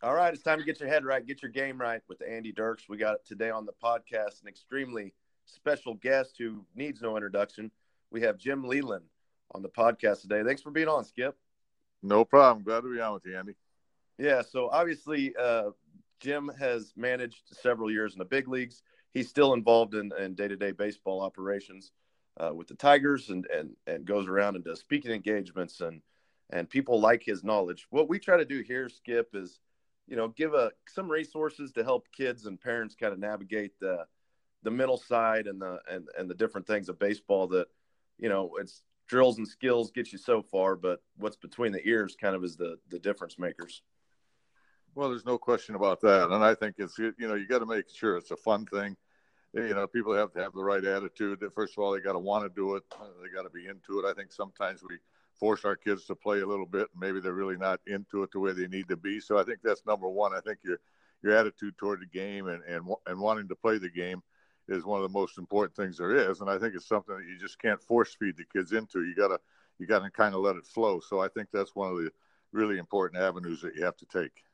[0.00, 2.52] All right, it's time to get your head right, get your game right with Andy
[2.52, 2.88] Dirks.
[2.88, 5.12] We got today on the podcast an extremely
[5.44, 7.72] special guest who needs no introduction.
[8.12, 9.06] We have Jim Leyland
[9.50, 10.44] on the podcast today.
[10.44, 11.36] Thanks for being on, Skip.
[12.00, 12.62] No problem.
[12.64, 13.54] Glad to be on with you, Andy.
[14.18, 15.70] Yeah, so obviously, uh,
[16.20, 18.84] Jim has managed several years in the big leagues.
[19.12, 21.90] He's still involved in, in day-to-day baseball operations
[22.38, 26.02] uh, with the Tigers and, and and goes around and does speaking engagements and
[26.50, 27.88] and people like his knowledge.
[27.90, 29.58] What we try to do here, Skip, is
[30.08, 34.04] you know give a some resources to help kids and parents kind of navigate the
[34.62, 37.66] the mental side and the and and the different things of baseball that
[38.18, 42.16] you know it's drills and skills get you so far, but what's between the ears
[42.20, 43.82] kind of is the the difference makers.
[44.94, 47.66] Well, there's no question about that, and I think it's you know you got to
[47.66, 48.96] make sure it's a fun thing.
[49.54, 51.42] You know, people have to have the right attitude.
[51.54, 52.82] First of all, they got to want to do it.
[53.22, 54.04] They got to be into it.
[54.08, 54.98] I think sometimes we
[55.38, 58.30] force our kids to play a little bit, and maybe they're really not into it
[58.32, 59.20] the way they need to be.
[59.20, 60.34] So I think that's number one.
[60.34, 60.80] I think your
[61.22, 64.22] your attitude toward the game and and and wanting to play the game
[64.68, 66.40] is one of the most important things there is.
[66.40, 69.04] And I think it's something that you just can't force feed the kids into.
[69.04, 69.40] You gotta
[69.78, 71.00] you gotta kind of let it flow.
[71.00, 72.10] So I think that's one of the
[72.52, 74.44] really important avenues that you have to take.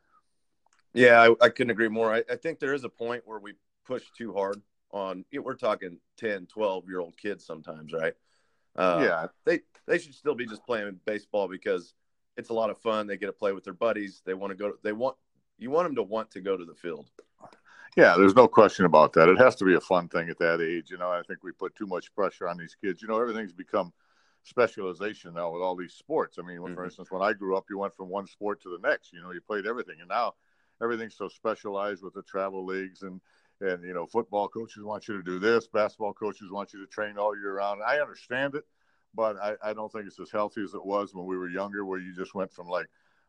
[0.92, 2.12] Yeah, I, I couldn't agree more.
[2.12, 5.24] I, I, think there is a point where we push too hard on.
[5.32, 8.14] We're talking 10, 12 year old kids sometimes, right?
[8.76, 11.94] Uh, yeah, they they should still be just playing baseball because
[12.36, 13.06] it's a lot of fun.
[13.06, 14.22] They get to play with their buddies.
[14.24, 14.72] They want to go.
[14.82, 15.16] They want
[15.58, 17.10] you want them to want to go to the field.
[17.96, 19.28] Yeah, there's no question about that.
[19.28, 20.90] It has to be a fun thing at that age.
[20.90, 23.00] You know, I think we put too much pressure on these kids.
[23.00, 23.92] You know, everything's become
[24.42, 26.38] specialization now with all these sports.
[26.38, 26.74] I mean, mm-hmm.
[26.74, 29.12] for instance, when I grew up, you went from one sport to the next.
[29.12, 30.34] You know, you played everything, and now
[30.82, 33.20] everything's so specialized with the travel leagues and
[33.64, 36.86] and you know, football coaches want you to do this, basketball coaches want you to
[36.86, 37.80] train all year round.
[37.86, 38.64] I understand it,
[39.14, 41.84] but I, I don't think it's as healthy as it was when we were younger,
[41.84, 42.86] where you just went from like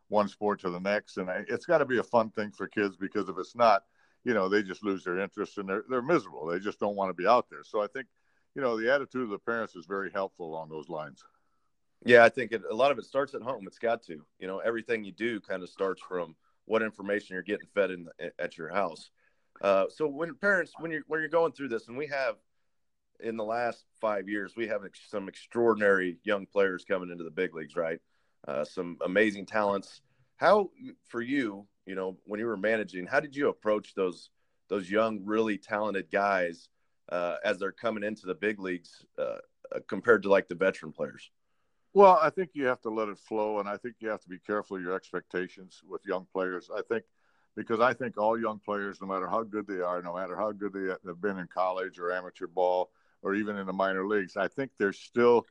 [0.08, 1.16] one sport to the next.
[1.16, 3.82] And I, it's got to be a fun thing for kids because if it's not,
[4.24, 6.46] you know, they just lose their interest and they're, they're miserable.
[6.46, 7.64] They just don't want to be out there.
[7.64, 8.06] So I think,
[8.54, 11.22] you know, the attitude of the parents is very helpful along those lines.
[12.04, 13.64] Yeah, I think it, a lot of it starts at home.
[13.66, 16.36] It's got to, you know, everything you do kind of starts from
[16.66, 18.08] what information you're getting fed in
[18.38, 19.10] at your house.
[19.62, 22.36] Uh, so when parents, when you're when you're going through this, and we have
[23.20, 27.54] in the last five years, we have some extraordinary young players coming into the big
[27.54, 28.00] leagues, right?
[28.46, 30.02] Uh, some amazing talents.
[30.36, 30.70] How
[31.08, 34.30] for you, you know, when you were managing, how did you approach those
[34.68, 36.68] those young, really talented guys
[37.10, 39.36] uh, as they're coming into the big leagues uh,
[39.88, 41.30] compared to like the veteran players?
[41.94, 44.28] Well, I think you have to let it flow, and I think you have to
[44.28, 46.68] be careful of your expectations with young players.
[46.74, 47.04] I think
[47.56, 50.52] because I think all young players, no matter how good they are, no matter how
[50.52, 52.90] good they have been in college or amateur ball
[53.22, 55.46] or even in the minor leagues, I think they're still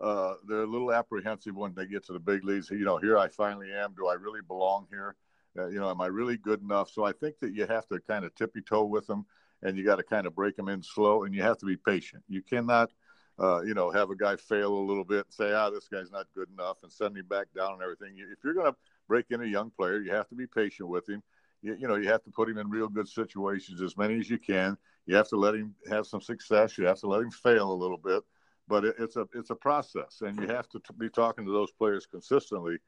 [0.00, 2.70] uh, they're a little apprehensive when they get to the big leagues.
[2.70, 3.94] You know, here I finally am.
[3.94, 5.14] Do I really belong here?
[5.56, 6.90] Uh, you know, am I really good enough?
[6.90, 9.26] So I think that you have to kind of tippy toe with them,
[9.62, 11.76] and you got to kind of break them in slow, and you have to be
[11.76, 12.24] patient.
[12.28, 12.90] You cannot,
[13.38, 16.10] uh, you know, have a guy fail a little bit and say, ah, this guy's
[16.10, 18.16] not good enough, and send him back down and everything.
[18.16, 18.76] If you're going to
[19.06, 21.22] break in a young player, you have to be patient with him.
[21.62, 24.28] You, you know, you have to put him in real good situations, as many as
[24.28, 24.76] you can.
[25.06, 26.76] You have to let him have some success.
[26.76, 28.22] You have to let him fail a little bit,
[28.68, 31.52] but it, it's a it's a process, and you have to t- be talking to
[31.52, 32.78] those players consistently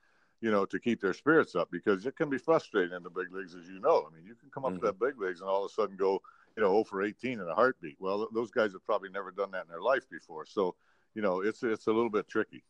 [0.44, 3.32] you know, to keep their spirits up because it can be frustrating in the big
[3.32, 4.06] leagues, as you know.
[4.06, 4.80] I mean, you can come up mm-hmm.
[4.80, 6.20] to that big leagues and all of a sudden go,
[6.54, 7.96] you know, 0 for 18 in a heartbeat.
[7.98, 10.44] Well, those guys have probably never done that in their life before.
[10.44, 10.74] So,
[11.14, 12.62] you know, it's it's a little bit tricky.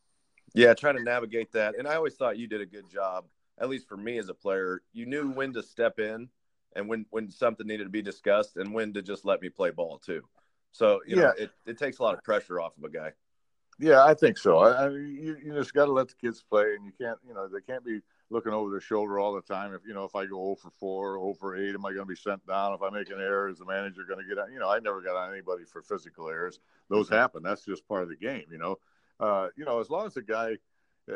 [0.53, 1.77] Yeah, trying to navigate that.
[1.77, 3.25] And I always thought you did a good job,
[3.59, 4.81] at least for me as a player.
[4.93, 6.29] You knew when to step in
[6.75, 9.71] and when when something needed to be discussed and when to just let me play
[9.71, 10.21] ball too.
[10.71, 13.13] So, you know, it, it takes a lot of pressure off of a guy.
[13.79, 14.57] Yeah, I think so.
[14.57, 17.33] I, I you, you just got to let the kids play, and you can't, you
[17.33, 17.99] know, they can't be
[18.29, 19.73] looking over their shoulder all the time.
[19.73, 22.03] If you know, if I go 0 for 4, 0 for 8, am I going
[22.03, 22.73] to be sent down?
[22.73, 24.51] If I make an error, is the manager going to get on?
[24.51, 26.59] You know, I never got on anybody for physical errors.
[26.89, 27.43] Those happen.
[27.43, 28.45] That's just part of the game.
[28.51, 28.77] You know,
[29.19, 30.57] uh, you know, as long as the guy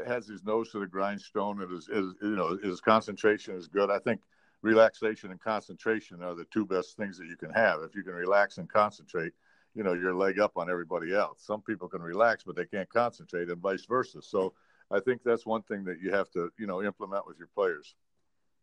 [0.05, 4.21] has his nose to the grindstone and you know his concentration is good, I think
[4.61, 7.81] relaxation and concentration are the two best things that you can have.
[7.81, 9.33] If you can relax and concentrate
[9.75, 11.43] you know your leg up on everybody else.
[11.45, 14.21] Some people can relax, but they can't concentrate, and vice versa.
[14.21, 14.53] So
[14.91, 17.95] I think that's one thing that you have to you know implement with your players.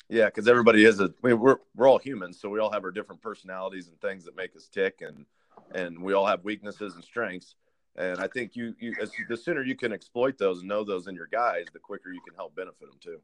[0.09, 1.05] Yeah, because everybody is a.
[1.05, 4.25] I mean, we're we're all humans, so we all have our different personalities and things
[4.25, 5.27] that make us tick, and
[5.75, 7.57] and we all have weaknesses and strengths.
[7.97, 11.07] And I think you you as, the sooner you can exploit those and know those
[11.07, 13.21] in your guys, the quicker you can help benefit them too.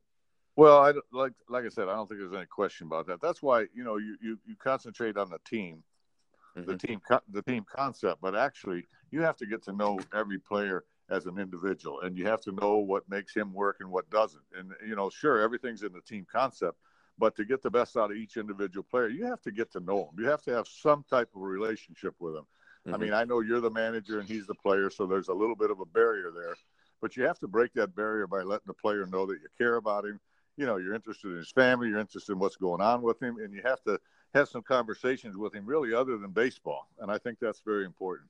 [0.56, 3.20] Well, I like like I said, I don't think there's any question about that.
[3.20, 5.82] That's why you know you you, you concentrate on the team
[6.56, 6.70] mm-hmm.
[6.70, 10.84] the team the team concept, but actually you have to get to know every player
[11.10, 14.42] as an individual, and you have to know what makes him work and what doesn't.
[14.56, 16.78] And you know, sure, everything's in the team concept,
[17.18, 19.80] But to get the best out of each individual player, you have to get to
[19.80, 20.24] know them.
[20.24, 22.46] You have to have some type of relationship with them.
[22.86, 22.94] Mm-hmm.
[22.94, 25.54] I mean, I know you're the manager and he's the player, so there's a little
[25.54, 26.56] bit of a barrier there.
[27.00, 29.76] But you have to break that barrier by letting the player know that you care
[29.76, 30.20] about him.
[30.56, 33.38] You know, you're interested in his family, you're interested in what's going on with him,
[33.38, 33.98] and you have to
[34.34, 36.88] have some conversations with him, really, other than baseball.
[37.00, 38.28] And I think that's very important.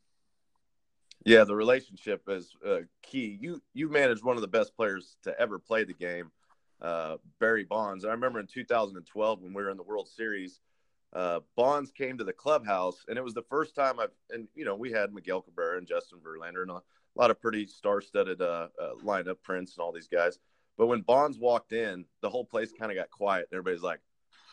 [1.24, 3.38] Yeah, the relationship is uh, key.
[3.40, 6.30] You you managed one of the best players to ever play the game,
[6.80, 8.04] uh, Barry Bonds.
[8.04, 10.60] I remember in 2012 when we were in the World Series,
[11.12, 14.64] uh, Bonds came to the clubhouse, and it was the first time I've and you
[14.64, 16.80] know we had Miguel Cabrera and Justin Verlander and a
[17.14, 20.38] lot of pretty star-studded uh, uh, lineup, Prince and all these guys.
[20.78, 24.00] But when Bonds walked in, the whole place kind of got quiet, and everybody's like,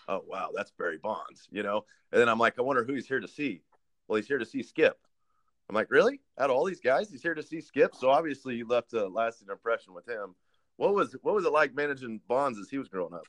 [0.07, 1.85] "Oh wow, that's Barry Bonds," you know.
[2.11, 3.61] And then I'm like, I wonder who he's here to see.
[4.07, 4.97] Well, he's here to see Skip.
[5.69, 6.19] I'm like, really?
[6.39, 7.95] Out of all these guys, he's here to see Skip.
[7.95, 10.35] So obviously, you left a lasting impression with him.
[10.75, 13.27] What was what was it like managing Bonds as he was growing up?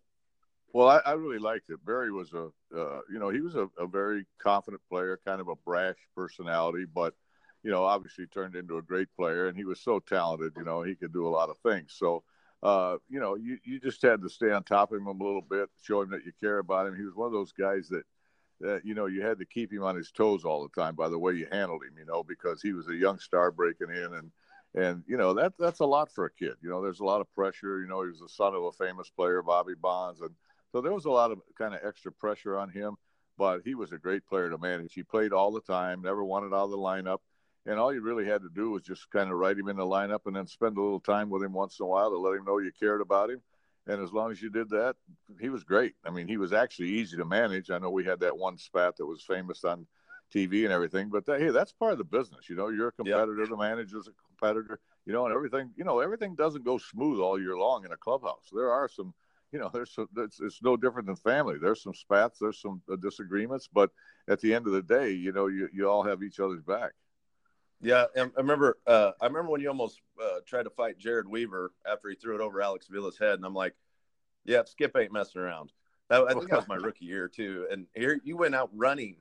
[0.73, 1.85] Well, I, I really liked it.
[1.85, 5.49] Barry was a, uh, you know, he was a, a, very confident player, kind of
[5.49, 7.15] a brash personality, but,
[7.65, 10.53] you know, obviously turned into a great player, and he was so talented.
[10.57, 11.95] You know, he could do a lot of things.
[11.97, 12.23] So,
[12.63, 15.43] uh, you know, you, you just had to stay on top of him a little
[15.43, 16.97] bit, show him that you care about him.
[16.97, 18.05] He was one of those guys that
[18.61, 21.09] that you know you had to keep him on his toes all the time by
[21.09, 24.15] the way you handled him you know because he was a young star breaking in
[24.15, 24.31] and
[24.75, 27.21] and you know that that's a lot for a kid you know there's a lot
[27.21, 30.31] of pressure you know he was the son of a famous player bobby bonds and
[30.73, 32.95] so there was a lot of kind of extra pressure on him
[33.39, 36.55] but he was a great player to manage he played all the time never wanted
[36.55, 37.19] out of the lineup
[37.67, 39.85] and all you really had to do was just kind of write him in the
[39.85, 42.37] lineup and then spend a little time with him once in a while to let
[42.37, 43.41] him know you cared about him
[43.87, 44.97] and as long as you did that,
[45.41, 45.95] he was great.
[46.05, 47.71] I mean, he was actually easy to manage.
[47.71, 49.87] I know we had that one spat that was famous on
[50.35, 52.49] TV and everything, but that, hey, that's part of the business.
[52.49, 53.37] You know, you're a competitor.
[53.39, 53.49] Yep.
[53.49, 54.79] The manager's a competitor.
[55.07, 55.71] You know, and everything.
[55.77, 58.49] You know, everything doesn't go smooth all year long in a clubhouse.
[58.53, 59.15] There are some.
[59.53, 60.09] You know, there's some.
[60.17, 61.57] It's, it's no different than family.
[61.61, 62.39] There's some spats.
[62.39, 63.91] There's some uh, disagreements, but
[64.29, 66.93] at the end of the day, you know, you you all have each other's back.
[67.81, 68.79] Yeah, I remember.
[68.87, 72.35] Uh, I remember when you almost uh, tried to fight Jared Weaver after he threw
[72.35, 73.75] it over Alex Avila's head, and I'm like,
[74.45, 75.73] "Yeah, Skip ain't messing around."
[76.11, 77.67] That, I think that was my rookie year too.
[77.71, 79.17] And here you went out running,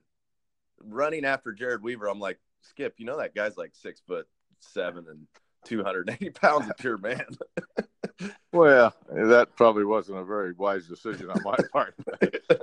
[0.84, 2.08] running after Jared Weaver.
[2.08, 4.28] I'm like, Skip, you know that guy's like six foot
[4.60, 5.26] seven and
[5.66, 7.26] 280 pounds of pure man.
[8.52, 11.96] well, that probably wasn't a very wise decision on my part.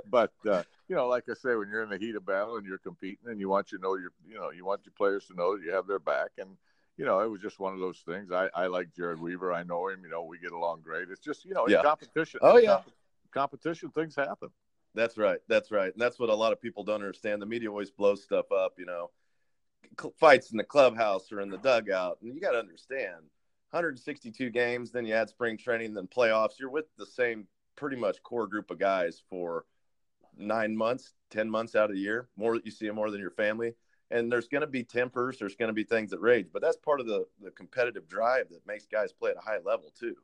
[0.09, 2.65] but uh, you know, like I say, when you're in the heat of battle and
[2.65, 5.35] you're competing, and you want you know your, you know, you want your players to
[5.35, 6.49] know that you have their back, and
[6.97, 8.31] you know, it was just one of those things.
[8.31, 9.53] I, I like Jared Weaver.
[9.53, 10.01] I know him.
[10.03, 11.09] You know, we get along great.
[11.09, 11.81] It's just you know, yeah.
[11.81, 12.39] competition.
[12.43, 12.91] Oh yeah, comp-
[13.31, 13.89] competition.
[13.91, 14.49] Things happen.
[14.95, 15.39] That's right.
[15.47, 15.93] That's right.
[15.93, 17.41] And that's what a lot of people don't understand.
[17.41, 18.73] The media always blows stuff up.
[18.77, 19.11] You know,
[20.19, 23.23] fights in the clubhouse or in the dugout, and you got to understand
[23.71, 26.59] 162 games, then you add spring training, then playoffs.
[26.59, 29.65] You're with the same pretty much core group of guys for
[30.37, 32.29] nine months, 10 months out of the year.
[32.37, 33.73] More you see them more than your family.
[34.09, 36.77] And there's going to be tempers, there's going to be things that rage, but that's
[36.77, 40.15] part of the, the competitive drive that makes guys play at a high level too.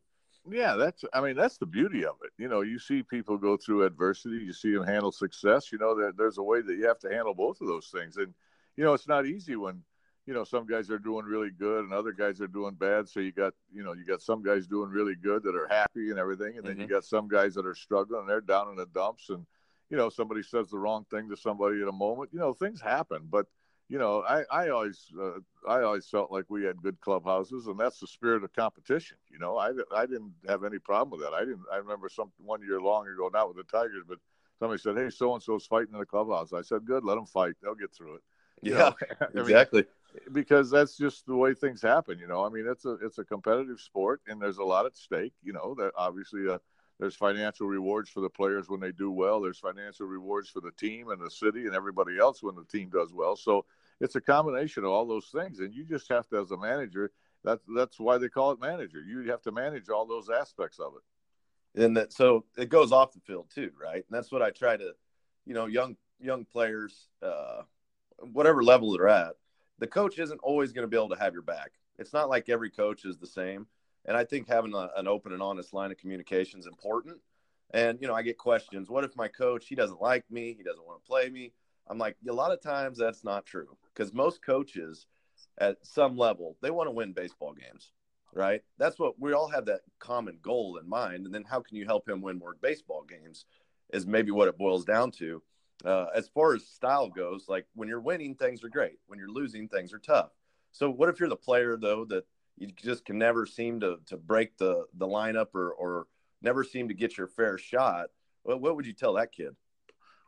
[0.50, 2.32] Yeah, that's I mean that's the beauty of it.
[2.38, 5.72] You know, you see people go through adversity, you see them handle success.
[5.72, 8.18] You know, that there's a way that you have to handle both of those things,
[8.18, 8.34] and
[8.76, 9.84] you know it's not easy when
[10.26, 13.08] you know some guys are doing really good and other guys are doing bad.
[13.08, 16.10] So you got you know you got some guys doing really good that are happy
[16.10, 16.58] and everything.
[16.58, 16.82] And then mm-hmm.
[16.82, 19.30] you got some guys that are struggling and they're down in the dumps.
[19.30, 19.46] And
[19.90, 22.82] you know somebody says the wrong thing to somebody at a moment you know things
[22.82, 23.28] happen.
[23.30, 23.48] But
[23.90, 27.78] you know i i always uh, i always felt like we had good clubhouses and
[27.78, 29.58] that's the spirit of competition you know.
[29.58, 31.36] I i didn't have any problem with that.
[31.36, 34.20] I didn't i remember some one year long ago not with the tigers but
[34.58, 36.54] somebody said hey so and so's fighting in the clubhouse.
[36.54, 37.56] I said good let them fight.
[37.62, 38.22] They'll get through it
[38.64, 38.92] yeah,
[39.36, 39.82] exactly.
[39.82, 42.20] Mean, because that's just the way things happen.
[42.20, 44.96] You know, I mean, it's a it's a competitive sport, and there's a lot at
[44.96, 45.34] stake.
[45.44, 46.60] You know, that obviously uh,
[47.00, 49.42] there's financial rewards for the players when they do well.
[49.42, 52.90] There's financial rewards for the team and the city and everybody else when the team
[52.90, 53.36] does well.
[53.36, 53.66] So
[54.00, 57.12] it's a combination of all those things, and you just have to, as a manager,
[57.44, 59.02] that's that's why they call it manager.
[59.02, 61.84] You have to manage all those aspects of it.
[61.84, 63.96] And that so it goes off the field too, right?
[63.96, 64.94] And that's what I try to,
[65.46, 67.64] you know, young young players, uh,
[68.20, 69.34] whatever level they're at
[69.80, 71.72] the coach isn't always going to be able to have your back.
[72.00, 73.68] It's not like every coach is the same.
[74.06, 77.18] And I think having a, an open and honest line of communication is important.
[77.72, 78.90] And, you know, I get questions.
[78.90, 80.54] What if my coach, he doesn't like me?
[80.58, 81.54] He doesn't want to play me?
[81.88, 85.08] I'm like, a lot of times that's not true because most coaches
[85.58, 87.92] at some level, they want to win baseball games,
[88.34, 88.62] right?
[88.78, 91.26] That's what we all have that common goal in mind.
[91.26, 93.46] And then how can you help him win more baseball games
[93.92, 95.42] is maybe what it boils down to.
[95.84, 99.00] Uh, as far as style goes, like when you're winning, things are great.
[99.08, 100.32] When you're losing, things are tough.
[100.72, 102.26] So, what if you're the player though that
[102.58, 106.08] you just can never seem to to break the the lineup or or
[106.42, 108.08] never seem to get your fair shot?
[108.44, 109.56] What, what would you tell that kid?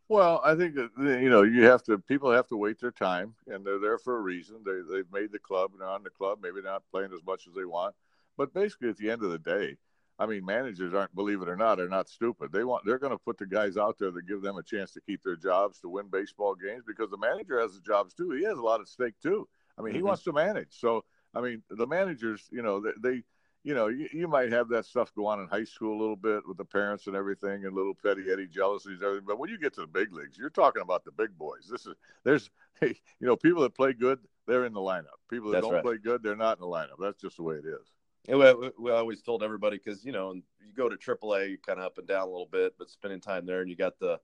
[0.07, 1.97] Well, I think that you know you have to.
[1.97, 4.57] People have to wait their time, and they're there for a reason.
[4.63, 6.39] They they've made the club and they're on the club.
[6.43, 7.95] Maybe not playing as much as they want,
[8.37, 9.77] but basically at the end of the day,
[10.17, 12.51] I mean, managers aren't, believe it or not, are not stupid.
[12.53, 14.91] They want they're going to put the guys out there that give them a chance
[14.93, 18.31] to keep their jobs, to win baseball games, because the manager has the jobs too.
[18.31, 19.47] He has a lot at stake too.
[19.77, 19.97] I mean, mm-hmm.
[19.97, 20.79] he wants to manage.
[20.79, 21.03] So,
[21.33, 23.23] I mean, the managers, you know, they, they
[23.65, 26.15] you know, you, you, might have that stuff go on in high school a little
[26.15, 29.25] bit with the parents and everything, and little petty Eddie jealousies, and everything.
[29.27, 31.67] But when you get to the big leagues, you're talking about the big boys.
[31.69, 35.17] This is there's, hey, you know, people that play good, they're in the lineup.
[35.31, 35.83] People that That's don't right.
[35.83, 36.99] play good, they're not in the lineup.
[36.99, 37.91] That's just the way it is.
[38.27, 41.97] We, we always told everybody because you know you go to AAA, kind of up
[41.97, 44.19] and down a little bit, but spending time there, and you got the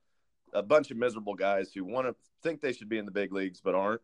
[0.53, 3.31] a bunch of miserable guys who want to think they should be in the big
[3.31, 4.01] leagues but aren't,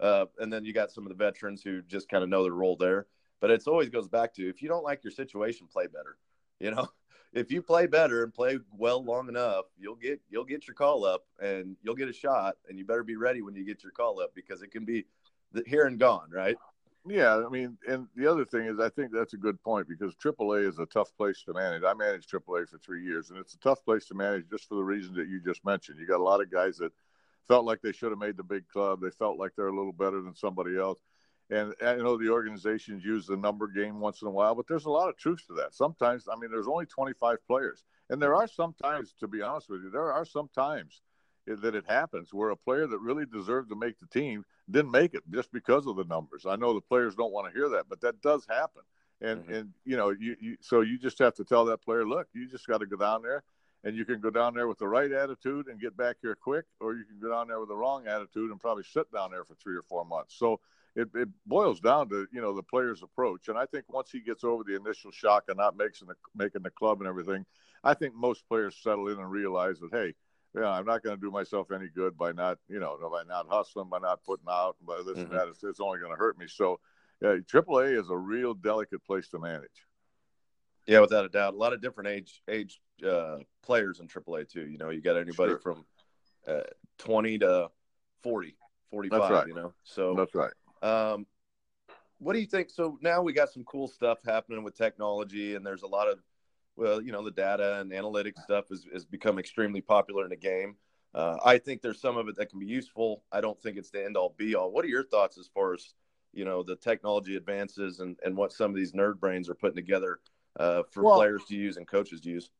[0.00, 2.52] uh, and then you got some of the veterans who just kind of know their
[2.52, 3.06] role there.
[3.40, 6.16] But it's always goes back to if you don't like your situation, play better.
[6.60, 6.86] You know,
[7.32, 11.04] if you play better and play well long enough, you'll get you'll get your call
[11.04, 13.90] up and you'll get a shot, and you better be ready when you get your
[13.90, 15.04] call up because it can be
[15.66, 16.56] here and gone, right?
[17.06, 20.14] Yeah, I mean, and the other thing is, I think that's a good point because
[20.14, 21.82] AAA is a tough place to manage.
[21.84, 24.76] I managed AAA for three years, and it's a tough place to manage just for
[24.76, 25.98] the reasons that you just mentioned.
[26.00, 26.92] You got a lot of guys that
[27.46, 29.00] felt like they should have made the big club.
[29.02, 30.98] They felt like they're a little better than somebody else.
[31.50, 34.86] And I know the organizations use the number game once in a while, but there's
[34.86, 35.74] a lot of truth to that.
[35.74, 37.84] Sometimes, I mean, there's only 25 players.
[38.08, 41.02] And there are some times, to be honest with you, there are some times
[41.46, 45.14] that it happens where a player that really deserved to make the team didn't make
[45.14, 46.46] it just because of the numbers.
[46.46, 48.82] I know the players don't want to hear that, but that does happen.
[49.20, 49.54] And mm-hmm.
[49.54, 52.48] and you know, you, you so you just have to tell that player, look, you
[52.48, 53.44] just got to go down there
[53.84, 56.64] and you can go down there with the right attitude and get back here quick,
[56.80, 59.44] or you can go down there with the wrong attitude and probably sit down there
[59.44, 60.34] for three or four months.
[60.38, 60.58] So
[60.96, 64.20] it, it boils down to you know the player's approach, and I think once he
[64.20, 67.44] gets over the initial shock of not making the making the club and everything,
[67.82, 70.14] I think most players settle in and realize that hey,
[70.54, 73.46] yeah, I'm not going to do myself any good by not you know by not
[73.48, 75.20] hustling, by not putting out, by this mm-hmm.
[75.20, 75.48] and that.
[75.48, 76.46] It's, it's only going to hurt me.
[76.48, 76.80] So,
[77.20, 79.86] yeah, AAA is a real delicate place to manage.
[80.86, 84.66] Yeah, without a doubt, a lot of different age age uh, players in AAA too.
[84.66, 85.58] You know, you got anybody sure.
[85.58, 85.84] from
[86.46, 86.60] uh,
[86.98, 87.70] 20 to
[88.22, 88.56] 40,
[88.90, 89.30] 45.
[89.30, 89.46] Right.
[89.48, 90.52] You know, so that's right.
[90.82, 91.26] Um,
[92.18, 92.70] what do you think?
[92.70, 96.18] So now we got some cool stuff happening with technology, and there's a lot of,
[96.76, 100.36] well, you know, the data and analytics stuff has, has become extremely popular in the
[100.36, 100.76] game.
[101.14, 103.22] Uh, I think there's some of it that can be useful.
[103.30, 104.72] I don't think it's the end all be all.
[104.72, 105.94] What are your thoughts as far as,
[106.32, 109.76] you know, the technology advances and, and what some of these nerd brains are putting
[109.76, 110.18] together
[110.58, 112.50] uh, for well, players to use and coaches to use?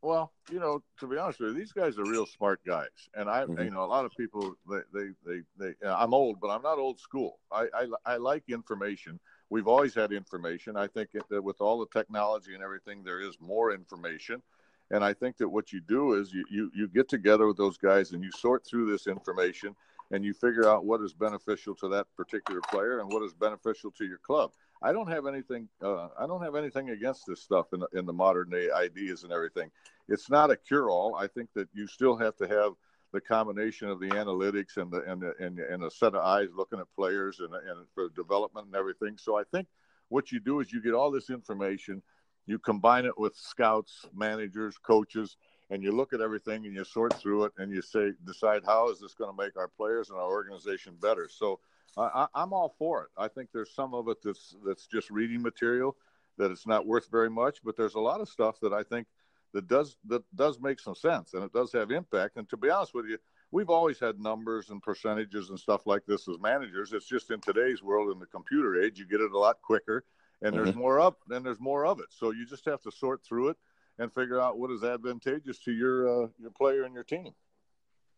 [0.00, 3.28] Well, you know, to be honest with you, these guys are real smart guys, and
[3.28, 3.64] I, mm-hmm.
[3.64, 6.48] you know, a lot of people they, they, they, they you know, I'm old, but
[6.48, 7.38] I'm not old school.
[7.50, 9.18] I, I, I like information.
[9.54, 10.76] We've always had information.
[10.76, 14.42] I think that with all the technology and everything, there is more information,
[14.90, 17.76] and I think that what you do is you, you, you get together with those
[17.76, 19.76] guys and you sort through this information
[20.10, 23.92] and you figure out what is beneficial to that particular player and what is beneficial
[23.92, 24.50] to your club.
[24.82, 25.68] I don't have anything.
[25.80, 29.32] Uh, I don't have anything against this stuff in, in the modern day ideas and
[29.32, 29.70] everything.
[30.08, 31.14] It's not a cure all.
[31.14, 32.72] I think that you still have to have
[33.14, 36.48] the combination of the analytics and the and the, and, and a set of eyes
[36.54, 39.16] looking at players and and for development and everything.
[39.16, 39.68] So I think
[40.08, 42.02] what you do is you get all this information,
[42.46, 45.36] you combine it with scouts, managers, coaches,
[45.70, 48.90] and you look at everything and you sort through it and you say decide how
[48.90, 51.28] is this going to make our players and our organization better.
[51.30, 51.60] So
[51.96, 53.10] I, am all for it.
[53.16, 55.96] I think there's some of it that's that's just reading material
[56.36, 59.06] that it's not worth very much, but there's a lot of stuff that I think
[59.54, 62.36] that does that does make some sense and it does have impact.
[62.36, 63.18] And to be honest with you,
[63.50, 66.92] we've always had numbers and percentages and stuff like this as managers.
[66.92, 70.04] It's just in today's world in the computer age, you get it a lot quicker
[70.42, 70.64] and mm-hmm.
[70.64, 72.06] there's more up and there's more of it.
[72.10, 73.56] So you just have to sort through it
[73.98, 77.30] and figure out what is advantageous to your uh, your player and your team.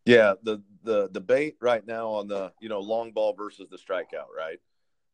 [0.04, 4.30] Yeah, the the debate right now on the you know long ball versus the strikeout,
[4.36, 4.58] right?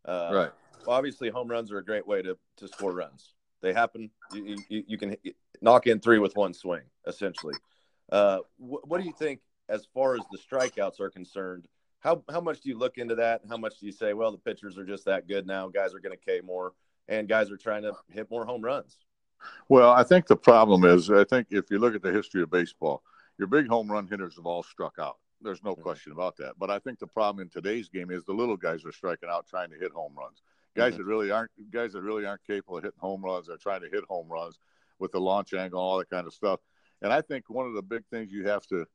[0.04, 0.50] Uh, right.
[0.86, 3.34] obviously, home runs are a great way to to score runs.
[3.60, 4.10] They happen.
[4.32, 5.16] You, you, you can
[5.62, 7.54] knock in three with one swing, essentially.
[8.10, 11.66] Uh, wh- what do you think as far as the strikeouts are concerned?
[12.00, 13.42] How how much do you look into that?
[13.48, 15.68] How much do you say, well, the pitchers are just that good now?
[15.68, 16.74] Guys are going to K more,
[17.08, 18.98] and guys are trying to hit more home runs.
[19.68, 22.50] Well, I think the problem is, I think if you look at the history of
[22.50, 23.02] baseball,
[23.38, 25.18] your big home run hitters have all struck out.
[25.40, 25.82] There's no mm-hmm.
[25.82, 26.54] question about that.
[26.58, 29.46] But I think the problem in today's game is the little guys are striking out
[29.48, 30.42] trying to hit home runs.
[30.76, 31.02] Guys mm-hmm.
[31.02, 33.88] that really aren't guys that really aren't capable of hitting home runs are trying to
[33.88, 34.58] hit home runs
[34.98, 36.60] with the launch angle, all that kind of stuff.
[37.00, 38.86] And I think one of the big things you have to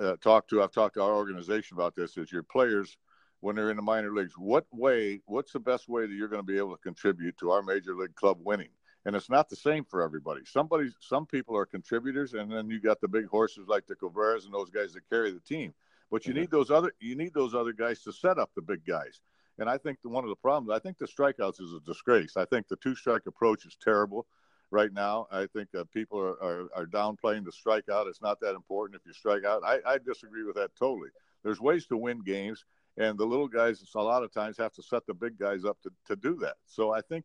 [0.00, 2.96] uh, talk to, I've talked to our organization about this, is your players
[3.40, 4.32] when they're in the minor leagues.
[4.36, 5.20] What way?
[5.26, 7.94] What's the best way that you're going to be able to contribute to our major
[7.94, 8.70] league club winning?
[9.08, 10.42] and it's not the same for everybody.
[10.44, 14.44] Somebody, some people are contributors, and then you got the big horses like the Cabreras
[14.44, 15.72] and those guys that carry the team.
[16.10, 16.42] But you mm-hmm.
[16.42, 19.20] need those other, you need those other guys to set up the big guys.
[19.58, 22.36] And I think the, one of the problems, I think the strikeouts is a disgrace.
[22.36, 24.26] I think the two strike approach is terrible
[24.70, 25.26] right now.
[25.30, 28.08] I think uh, people are, are, are, downplaying the strikeout.
[28.08, 29.62] It's not that important if you strike out.
[29.64, 31.08] I, I disagree with that totally.
[31.42, 32.64] There's ways to win games,
[32.96, 35.78] and the little guys a lot of times have to set the big guys up
[35.82, 36.56] to, to do that.
[36.66, 37.24] So I think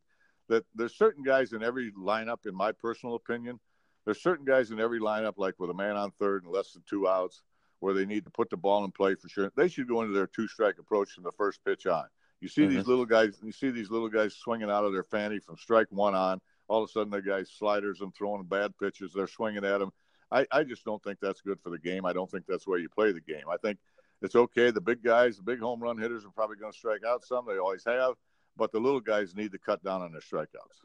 [0.49, 3.59] that there's certain guys in every lineup, in my personal opinion,
[4.05, 6.83] there's certain guys in every lineup, like with a man on third and less than
[6.89, 7.41] two outs,
[7.79, 9.51] where they need to put the ball in play for sure.
[9.55, 12.05] They should go into their two strike approach from the first pitch on.
[12.41, 12.75] You see mm-hmm.
[12.75, 15.87] these little guys, you see these little guys swinging out of their fanny from strike
[15.89, 16.41] one on.
[16.67, 19.13] All of a sudden, the guys sliders and throwing bad pitches.
[19.13, 19.91] They're swinging at them.
[20.31, 22.05] I, I just don't think that's good for the game.
[22.05, 23.43] I don't think that's the way you play the game.
[23.51, 23.77] I think
[24.21, 24.71] it's okay.
[24.71, 27.45] The big guys, the big home run hitters are probably going to strike out some.
[27.47, 28.15] They always have
[28.57, 30.81] but the little guys need to cut down on their strikeouts.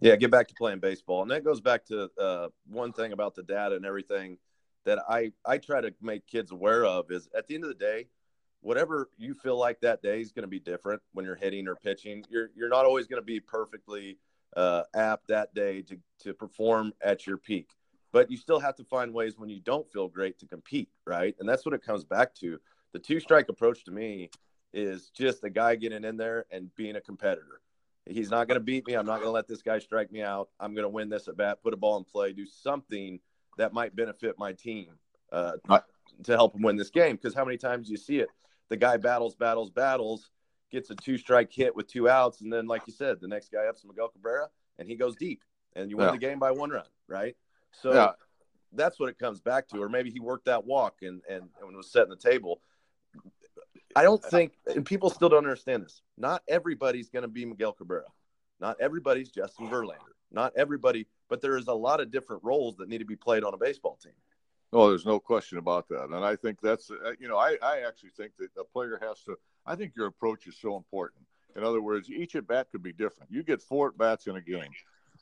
[0.00, 3.34] Yeah, get back to playing baseball, and that goes back to uh, one thing about
[3.34, 4.38] the data and everything
[4.84, 7.74] that I I try to make kids aware of is at the end of the
[7.74, 8.06] day,
[8.60, 11.74] whatever you feel like that day is going to be different when you're hitting or
[11.74, 12.24] pitching.
[12.30, 14.18] You're you're not always going to be perfectly
[14.56, 17.70] uh, apt that day to to perform at your peak,
[18.12, 21.36] but you still have to find ways when you don't feel great to compete, right?
[21.38, 22.58] And that's what it comes back to.
[22.92, 24.30] The two strike approach to me
[24.72, 27.60] is just a guy getting in there and being a competitor.
[28.06, 28.94] He's not going to beat me.
[28.94, 30.48] I'm not going to let this guy strike me out.
[30.58, 33.20] I'm going to win this at bat, put a ball in play, do something
[33.58, 34.88] that might benefit my team
[35.30, 35.52] uh,
[36.24, 37.16] to help him win this game.
[37.16, 38.28] Because how many times do you see it?
[38.70, 40.30] The guy battles, battles, battles,
[40.70, 42.40] gets a two strike hit with two outs.
[42.40, 44.48] And then, like you said, the next guy up's Miguel Cabrera
[44.78, 45.42] and he goes deep
[45.74, 46.12] and you win yeah.
[46.12, 47.36] the game by one run, right?
[47.72, 48.10] So yeah.
[48.72, 49.82] that's what it comes back to.
[49.82, 52.60] Or maybe he worked that walk and, and, and was setting the table.
[53.96, 56.02] I don't think, and people still don't understand this.
[56.16, 58.04] Not everybody's going to be Miguel Cabrera.
[58.60, 60.14] Not everybody's Justin Verlander.
[60.30, 63.44] Not everybody, but there is a lot of different roles that need to be played
[63.44, 64.12] on a baseball team.
[64.72, 66.10] Oh, there's no question about that.
[66.10, 69.22] And I think that's, uh, you know, I, I actually think that a player has
[69.22, 69.36] to,
[69.68, 71.22] I think your approach is so important.
[71.54, 73.30] In other words, each at bat could be different.
[73.30, 74.70] You get four at bats in a game.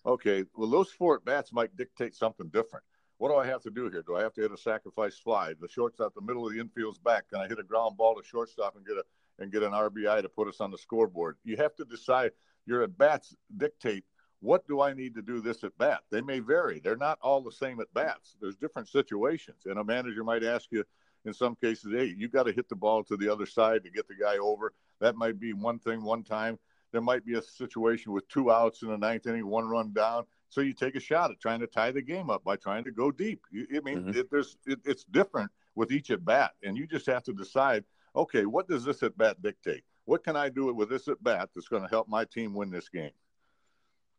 [0.04, 2.84] Okay, well, those four at bats might dictate something different.
[3.18, 4.04] What do I have to do here?
[4.06, 5.54] Do I have to hit a sacrifice fly?
[5.60, 7.28] The shortstop, the middle of the infield's back.
[7.28, 9.04] Can I hit a ground ball to shortstop and get a
[9.38, 11.36] and get an RBI to put us on the scoreboard?
[11.44, 12.32] You have to decide.
[12.68, 14.04] Your at bats dictate
[14.40, 16.00] what do I need to do this at bat.
[16.10, 16.80] They may vary.
[16.80, 18.36] They're not all the same at bats.
[18.40, 20.84] There's different situations, and a manager might ask you
[21.26, 23.90] in some cases, hey, you got to hit the ball to the other side to
[23.90, 24.72] get the guy over.
[25.00, 26.58] That might be one thing one time.
[26.92, 30.24] There might be a situation with two outs in the ninth inning, one run down
[30.48, 32.90] so you take a shot at trying to tie the game up by trying to
[32.90, 33.42] go deep.
[33.50, 34.18] You, I mean, mm-hmm.
[34.18, 37.84] it, there's it, it's different with each at bat, and you just have to decide.
[38.14, 39.84] Okay, what does this at bat dictate?
[40.06, 42.70] What can I do with this at bat that's going to help my team win
[42.70, 43.10] this game?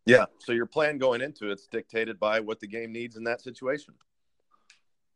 [0.06, 0.26] Yeah.
[0.40, 3.96] So your plan going into it's dictated by what the game needs in that situation.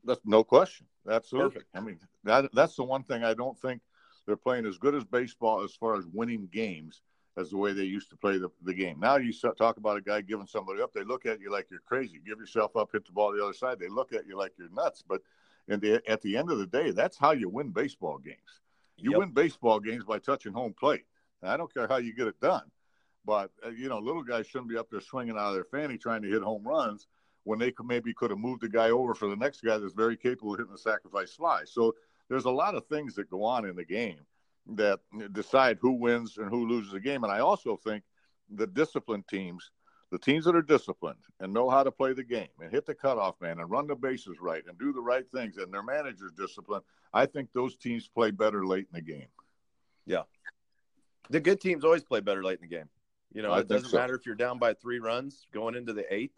[0.04, 0.88] That's no question.
[1.10, 1.52] Absolutely.
[1.52, 1.70] Perfect.
[1.76, 3.82] I mean, that that's the one thing I don't think
[4.26, 7.02] they're playing as good as baseball as far as winning games
[7.38, 9.00] as the way they used to play the, the game.
[9.00, 11.80] Now you talk about a guy giving somebody up, they look at you like you're
[11.80, 12.20] crazy.
[12.26, 13.80] Give yourself up, hit the ball the other side.
[13.80, 15.04] They look at you like you're nuts.
[15.08, 15.22] But
[15.68, 18.60] the, at the end of the day, that's how you win baseball games.
[18.98, 19.20] You yep.
[19.20, 21.06] win baseball games by touching home plate.
[21.42, 22.70] And I don't care how you get it done,
[23.26, 25.98] but uh, you know, little guys shouldn't be up there swinging out of their fanny
[25.98, 27.08] trying to hit home runs
[27.44, 29.94] when they could maybe could have moved the guy over for the next guy that's
[29.94, 31.64] very capable of hitting the sacrifice fly.
[31.66, 31.96] So
[32.30, 34.20] there's a lot of things that go on in the game
[34.76, 35.00] that
[35.34, 37.24] decide who wins and who loses the game.
[37.24, 38.04] And I also think
[38.50, 39.72] the disciplined teams,
[40.12, 42.94] the teams that are disciplined and know how to play the game and hit the
[42.94, 46.32] cutoff man and run the bases right and do the right things and their managers
[46.38, 49.28] disciplined, I think those teams play better late in the game.
[50.06, 50.24] Yeah.
[51.30, 52.90] The good teams always play better late in the game.
[53.34, 53.98] You know, I it doesn't so.
[53.98, 56.38] matter if you're down by three runs going into the eighth,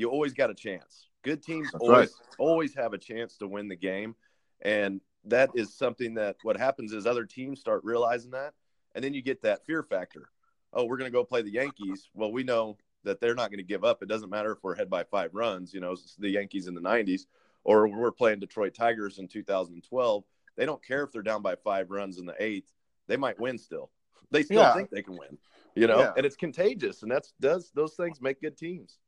[0.00, 1.08] you always got a chance.
[1.22, 2.36] Good teams That's always right.
[2.38, 4.16] always have a chance to win the game.
[4.62, 8.54] And that is something that what happens is other teams start realizing that,
[8.94, 10.30] and then you get that fear factor.
[10.72, 12.08] Oh, we're going to go play the Yankees.
[12.14, 14.02] Well, we know that they're not going to give up.
[14.02, 15.74] It doesn't matter if we're ahead by five runs.
[15.74, 17.22] You know, the Yankees in the '90s,
[17.64, 20.24] or we're playing Detroit Tigers in 2012.
[20.56, 22.72] They don't care if they're down by five runs in the eighth.
[23.08, 23.90] They might win still.
[24.30, 24.74] They still yeah.
[24.74, 25.36] think they can win.
[25.74, 26.12] You know, yeah.
[26.16, 28.98] and it's contagious, and that's does those things make good teams.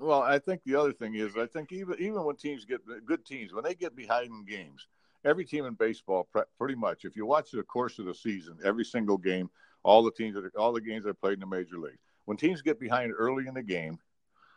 [0.00, 3.24] Well, I think the other thing is, I think even even when teams get good
[3.26, 4.86] teams, when they get behind in games,
[5.26, 6.26] every team in baseball,
[6.58, 9.50] pretty much, if you watch the course of the season, every single game,
[9.82, 12.38] all the teams that are, all the games that played in the major leagues, when
[12.38, 13.98] teams get behind early in the game,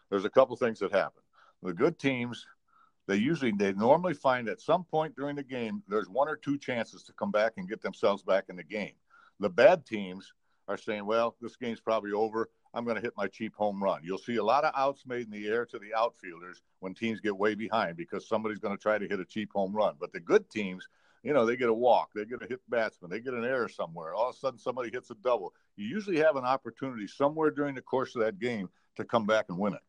[0.09, 1.21] there's a couple things that happen.
[1.61, 2.45] The good teams,
[3.07, 6.57] they usually they normally find at some point during the game there's one or two
[6.57, 8.93] chances to come back and get themselves back in the game.
[9.41, 10.31] The bad teams
[10.67, 12.49] are saying, "Well, this game's probably over.
[12.73, 14.01] I'm going to hit my cheap home run.
[14.03, 17.19] You'll see a lot of outs made in the air to the outfielders when teams
[17.19, 19.95] get way behind because somebody's going to try to hit a cheap home run.
[19.99, 20.87] But the good teams,
[21.21, 23.69] you know, they get a walk, they get a hit batsman, they get an error
[23.69, 24.15] somewhere.
[24.15, 25.53] All of a sudden, somebody hits a double.
[25.75, 29.45] You usually have an opportunity somewhere during the course of that game to come back
[29.49, 29.81] and win it.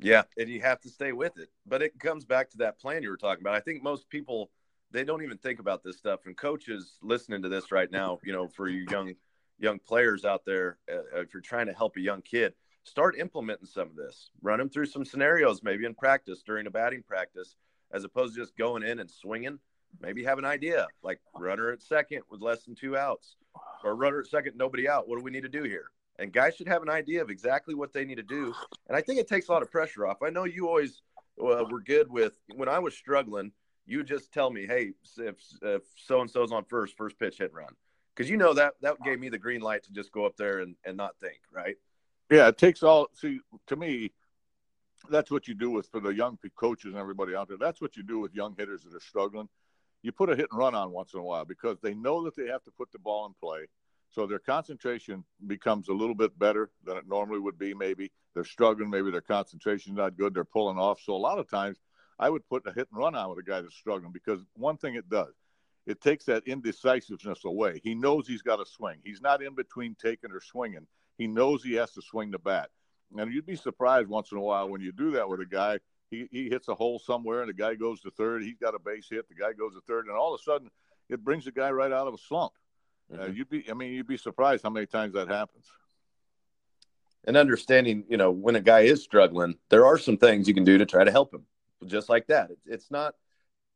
[0.00, 1.48] Yeah, and you have to stay with it.
[1.66, 3.56] But it comes back to that plan you were talking about.
[3.56, 4.50] I think most people
[4.90, 6.20] they don't even think about this stuff.
[6.26, 9.14] And coaches listening to this right now, you know, for you young
[9.58, 13.66] young players out there, uh, if you're trying to help a young kid, start implementing
[13.66, 14.30] some of this.
[14.40, 17.56] Run them through some scenarios, maybe in practice during a batting practice,
[17.92, 19.58] as opposed to just going in and swinging.
[20.00, 23.36] Maybe have an idea like runner at second with less than two outs,
[23.82, 25.08] or runner at second, nobody out.
[25.08, 25.90] What do we need to do here?
[26.18, 28.52] And guys should have an idea of exactly what they need to do.
[28.88, 30.18] And I think it takes a lot of pressure off.
[30.22, 31.02] I know you always
[31.40, 33.52] uh, were good with when I was struggling.
[33.88, 37.52] You just tell me, hey, if if so and so's on first, first pitch hit
[37.54, 37.74] run
[38.14, 40.58] because you know that that gave me the green light to just go up there
[40.58, 41.76] and, and not think, right?
[42.30, 43.08] Yeah, it takes all.
[43.14, 44.12] See, to me,
[45.08, 47.56] that's what you do with for the young coaches and everybody out there.
[47.58, 49.48] That's what you do with young hitters that are struggling.
[50.02, 52.36] You put a hit and run on once in a while because they know that
[52.36, 53.66] they have to put the ball in play.
[54.10, 57.74] So their concentration becomes a little bit better than it normally would be.
[57.74, 58.90] Maybe they're struggling.
[58.90, 60.34] Maybe their concentration's not good.
[60.34, 61.00] They're pulling off.
[61.02, 61.78] So a lot of times,
[62.18, 64.76] I would put a hit and run on with a guy that's struggling because one
[64.76, 65.34] thing it does,
[65.86, 67.80] it takes that indecisiveness away.
[67.82, 68.96] He knows he's got to swing.
[69.04, 70.86] He's not in between taking or swinging.
[71.16, 72.70] He knows he has to swing the bat.
[73.16, 75.78] And you'd be surprised once in a while when you do that with a guy.
[76.10, 78.42] He, he hits a hole somewhere and the guy goes to third.
[78.42, 79.28] He's got a base hit.
[79.28, 80.06] The guy goes to third.
[80.06, 80.70] And all of a sudden,
[81.08, 82.52] it brings the guy right out of a slump.
[83.12, 83.22] Uh, mm-hmm.
[83.24, 85.66] Uh, you'd be, I mean, you'd be surprised how many times that happens.
[87.24, 90.64] And understanding, you know, when a guy is struggling, there are some things you can
[90.64, 91.44] do to try to help him.
[91.86, 92.50] Just like that.
[92.66, 93.14] It's, not–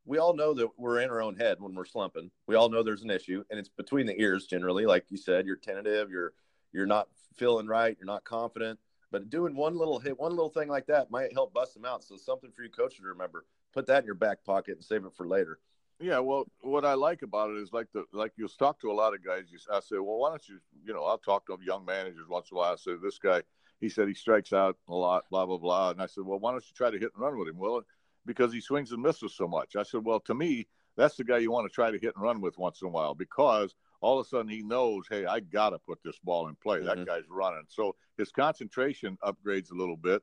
[0.05, 2.31] we all know that we're in our own head when we're slumping.
[2.47, 4.87] We all know there's an issue, and it's between the ears generally.
[4.87, 6.33] Like you said, you're tentative, you're
[6.73, 8.79] you're not feeling right, you're not confident.
[9.11, 12.03] But doing one little hit, one little thing like that might help bust them out.
[12.03, 13.45] So something for you coach to remember.
[13.73, 15.59] Put that in your back pocket and save it for later.
[16.01, 18.93] Yeah, well, what I like about it is like the like you'll talk to a
[18.93, 19.45] lot of guys.
[19.51, 22.51] You, I say, well, why don't you, you know, I'll talk to young managers once
[22.51, 22.73] in a while.
[22.73, 23.43] I say, this guy,
[23.83, 26.53] he said he strikes out a lot, blah blah blah, and I said, well, why
[26.53, 27.59] don't you try to hit and run with him?
[27.59, 27.83] Well,
[28.25, 29.75] because he swings and misses so much.
[29.75, 32.23] I said, well, to me, that's the guy you want to try to hit and
[32.23, 35.40] run with once in a while because all of a sudden he knows, hey, I
[35.40, 36.79] got to put this ball in play.
[36.79, 36.87] Mm-hmm.
[36.87, 37.64] That guy's running.
[37.68, 40.23] So his concentration upgrades a little bit.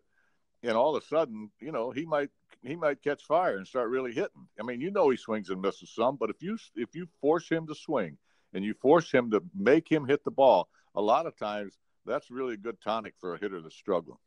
[0.63, 2.29] And all of a sudden, you know, he might
[2.61, 4.47] he might catch fire and start really hitting.
[4.59, 7.47] I mean, you know he swings and misses some, but if you if you force
[7.49, 8.17] him to swing
[8.53, 12.31] and you force him to make him hit the ball, a lot of times that's
[12.31, 14.17] really a good tonic for a hitter that's struggling.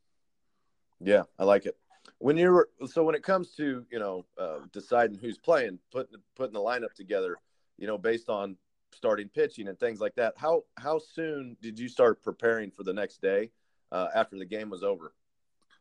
[0.99, 1.75] Yeah, I like it
[2.19, 6.53] when you're so when it comes to you know uh, deciding who's playing, putting putting
[6.53, 7.37] the lineup together,
[7.77, 8.57] you know, based on
[8.93, 10.33] starting pitching and things like that.
[10.37, 13.51] How how soon did you start preparing for the next day
[13.91, 15.13] uh, after the game was over?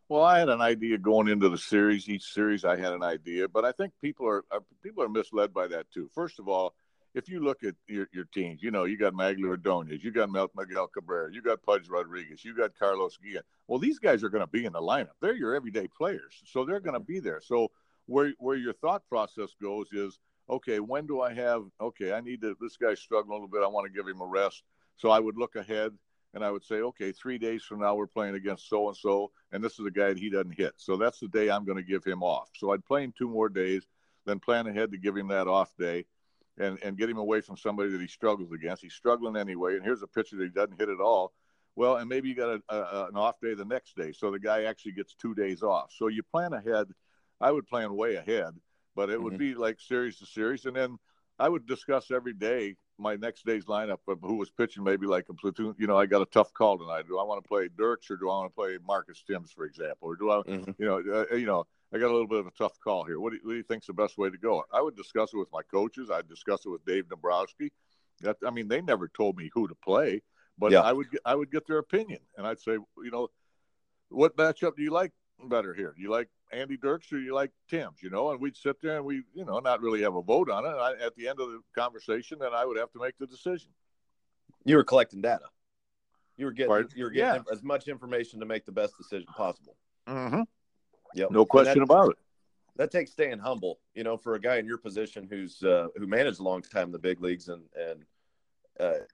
[0.09, 2.09] Well, I had an idea going into the series.
[2.09, 5.55] Each series, I had an idea, but I think people are, are people are misled
[5.55, 6.11] by that too.
[6.15, 6.75] First of all,
[7.15, 10.31] if you look at your, your teams, you know, you got Magglio Ordonez, you got
[10.31, 13.43] Miguel Cabrera, you got Pudge Rodriguez, you got Carlos Guillen.
[13.69, 15.15] Well, these guys are going to be in the lineup.
[15.21, 17.41] They're your everyday players, so they're going to be there.
[17.43, 17.71] So
[18.07, 21.65] where where your thought process goes is, okay, when do I have?
[21.81, 22.57] Okay, I need to.
[22.61, 23.63] This guy's struggling a little bit.
[23.63, 24.63] I want to give him a rest.
[24.97, 25.93] So I would look ahead
[26.35, 29.31] and I would say, okay, three days from now we're playing against so and so,
[29.53, 30.73] and this is a guy that he doesn't hit.
[30.77, 32.49] So that's the day I'm going to give him off.
[32.57, 33.87] So I'd play him two more days,
[34.25, 36.07] then plan ahead to give him that off day
[36.59, 38.83] and, and get him away from somebody that he struggles against.
[38.83, 41.33] He's struggling anyway, and here's a pitcher that he doesn't hit at all.
[41.75, 44.39] Well, and maybe you got a, a, an off day the next day, so the
[44.39, 45.91] guy actually gets two days off.
[45.97, 46.89] So you plan ahead.
[47.41, 48.55] I would plan way ahead,
[48.95, 49.25] but it mm-hmm.
[49.25, 50.99] would be like series to series, and then
[51.39, 55.29] I would discuss every day my next day's lineup of who was pitching, maybe like
[55.29, 55.75] a platoon.
[55.79, 57.07] You know, I got a tough call tonight.
[57.09, 59.65] Do I want to play Dirks or do I want to play Marcus Thames, for
[59.65, 60.71] example, or do I, mm-hmm.
[60.79, 63.21] you know, uh, you know, I got a little bit of a tough call here.
[63.21, 64.65] What do, you, what do you think's the best way to go?
[64.73, 66.11] I would discuss it with my coaches.
[66.11, 67.71] I'd discuss it with Dave Dombrowski.
[68.21, 70.23] That, I mean, they never told me who to play,
[70.59, 70.81] but yeah.
[70.81, 73.29] I would get, I would get their opinion, and I'd say, you know,
[74.09, 75.13] what matchup do you like
[75.49, 75.93] better here?
[75.97, 78.03] Do you like Andy Dirks or do you like Thames?
[78.03, 80.51] You know, and we'd sit there and we, you know, not really have a vote
[80.51, 80.69] on it.
[80.69, 83.71] I, at the end of the conversation, then I would have to make the decision.
[84.65, 85.47] You were collecting data.
[86.37, 86.91] You were getting Pardon?
[86.95, 87.53] you were getting yeah.
[87.53, 89.77] as much information to make the best decision possible.
[90.09, 90.43] Mm-hmm.
[91.15, 91.31] Yep.
[91.31, 92.17] No question that, about it.
[92.77, 96.07] That takes staying humble, you know, for a guy in your position who's uh, who
[96.07, 98.05] managed a long time in the big leagues and and
[98.81, 99.05] uh,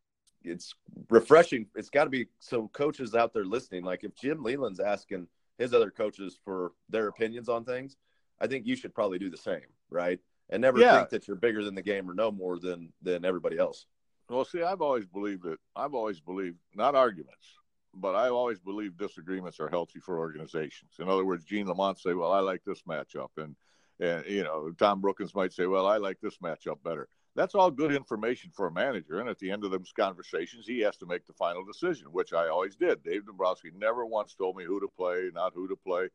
[0.45, 0.75] it's
[1.11, 1.67] refreshing.
[1.75, 3.85] It's got to be so coaches out there listening.
[3.85, 5.27] Like if Jim Leyland's asking
[5.59, 7.97] his other coaches for their opinions on things,
[8.41, 10.21] I think you should probably do the same, right?
[10.51, 10.97] And never yeah.
[10.97, 13.87] think that you're bigger than the game or know more than than everybody else.
[14.29, 15.59] Well, see, I've always believed that.
[15.75, 17.47] I've always believed not arguments,
[17.95, 20.93] but I always believe disagreements are healthy for organizations.
[20.99, 23.57] In other words, Gene Lamont say, "Well, I like this matchup," and
[24.01, 27.71] and you know Tom Brookens might say, "Well, I like this matchup better." That's all
[27.71, 31.07] good information for a manager, and at the end of those conversations, he has to
[31.07, 33.03] make the final decision, which I always did.
[33.05, 36.09] Dave Dombrowski never once told me who to play, not who to play.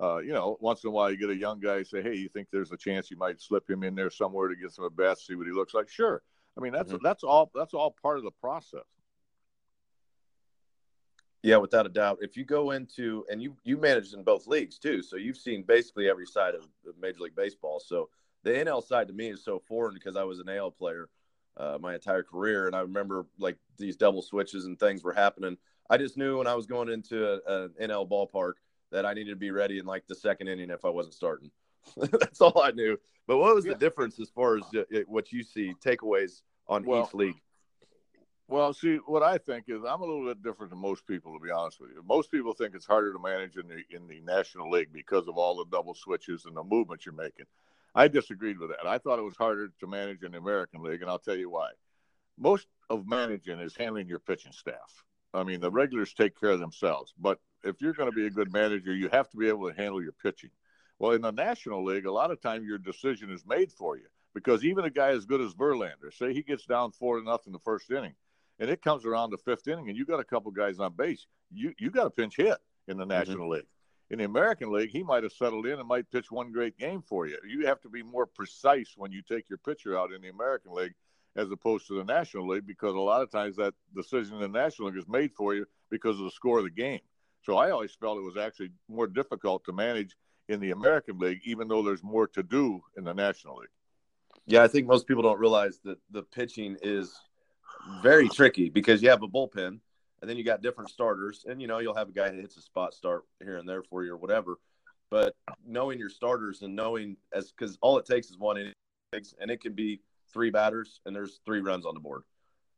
[0.00, 2.28] Uh, you know, once in a while you get a young guy say, "Hey, you
[2.28, 4.96] think there's a chance you might slip him in there somewhere to get some at
[4.96, 6.22] bats, see what he looks like?" Sure.
[6.56, 7.04] I mean, that's mm-hmm.
[7.04, 8.84] that's all that's all part of the process.
[11.42, 12.18] Yeah, without a doubt.
[12.20, 15.62] If you go into and you you managed in both leagues too, so you've seen
[15.62, 16.66] basically every side of
[17.00, 17.80] Major League Baseball.
[17.80, 18.08] So
[18.44, 21.08] the NL side to me is so foreign because I was an AL player
[21.56, 25.56] uh, my entire career, and I remember like these double switches and things were happening.
[25.90, 28.54] I just knew when I was going into an NL ballpark
[28.92, 31.50] that I needed to be ready in like the second inning if I wasn't starting.
[31.96, 32.96] That's all I knew.
[33.26, 33.72] But what was yeah.
[33.72, 37.40] the difference as far as uh, what you see takeaways on well, each league?
[38.52, 41.42] Well, see, what I think is I'm a little bit different than most people, to
[41.42, 42.02] be honest with you.
[42.06, 45.38] Most people think it's harder to manage in the in the National League because of
[45.38, 47.46] all the double switches and the movement you're making.
[47.94, 48.86] I disagreed with that.
[48.86, 51.48] I thought it was harder to manage in the American League, and I'll tell you
[51.48, 51.70] why.
[52.38, 55.02] Most of managing is handling your pitching staff.
[55.32, 58.30] I mean, the regulars take care of themselves, but if you're going to be a
[58.30, 60.50] good manager, you have to be able to handle your pitching.
[60.98, 64.08] Well, in the National League, a lot of time your decision is made for you
[64.34, 67.54] because even a guy as good as Verlander, say he gets down four to nothing
[67.54, 68.14] the first inning,
[68.58, 71.26] and it comes around the fifth inning, and you got a couple guys on base,
[71.52, 73.10] you you got a pinch hit in the mm-hmm.
[73.10, 73.52] National mm-hmm.
[73.52, 73.66] League.
[74.10, 77.02] In the American League, he might have settled in and might pitch one great game
[77.02, 77.38] for you.
[77.48, 80.72] You have to be more precise when you take your pitcher out in the American
[80.72, 80.92] League
[81.34, 84.48] as opposed to the National League because a lot of times that decision in the
[84.48, 87.00] National League is made for you because of the score of the game.
[87.42, 90.14] So I always felt it was actually more difficult to manage
[90.48, 93.68] in the American League, even though there's more to do in the National League.
[94.46, 97.14] Yeah, I think most people don't realize that the pitching is
[98.02, 99.78] very tricky because you have a bullpen
[100.22, 102.56] and then you got different starters, and you know you'll have a guy that hits
[102.56, 104.58] a spot start here and there for you or whatever.
[105.10, 105.34] But
[105.66, 108.72] knowing your starters and knowing as because all it takes is one inning,
[109.12, 110.00] and it can be
[110.32, 112.22] three batters and there's three runs on the board.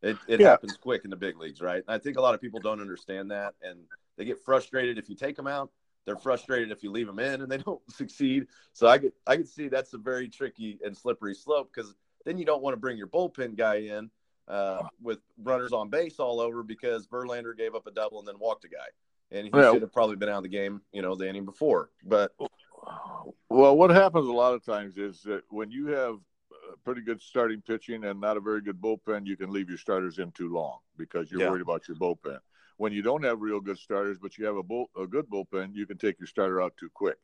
[0.02, 0.50] It, it yeah.
[0.50, 1.82] happens quick in the big leagues, right?
[1.86, 3.80] And I think a lot of people don't understand that, and
[4.16, 5.70] they get frustrated if you take them out.
[6.06, 8.46] They're frustrated if you leave them in and they don't succeed.
[8.72, 12.38] So I could I could see that's a very tricky and slippery slope because then
[12.38, 14.10] you don't want to bring your bullpen guy in
[14.48, 18.38] uh, with runners on base all over because Verlander gave up a double and then
[18.38, 18.86] walked a guy,
[19.30, 19.72] and he yeah.
[19.72, 21.90] should have probably been out of the game, you know, the inning before.
[22.04, 22.32] But
[23.48, 26.18] well, what happens a lot of times is that when you have
[26.84, 30.18] pretty good starting pitching and not a very good bullpen, you can leave your starters
[30.18, 31.50] in too long because you're yeah.
[31.50, 32.38] worried about your bullpen.
[32.76, 35.74] When you don't have real good starters, but you have a, bull, a good bullpen,
[35.74, 37.18] you can take your starter out too quick.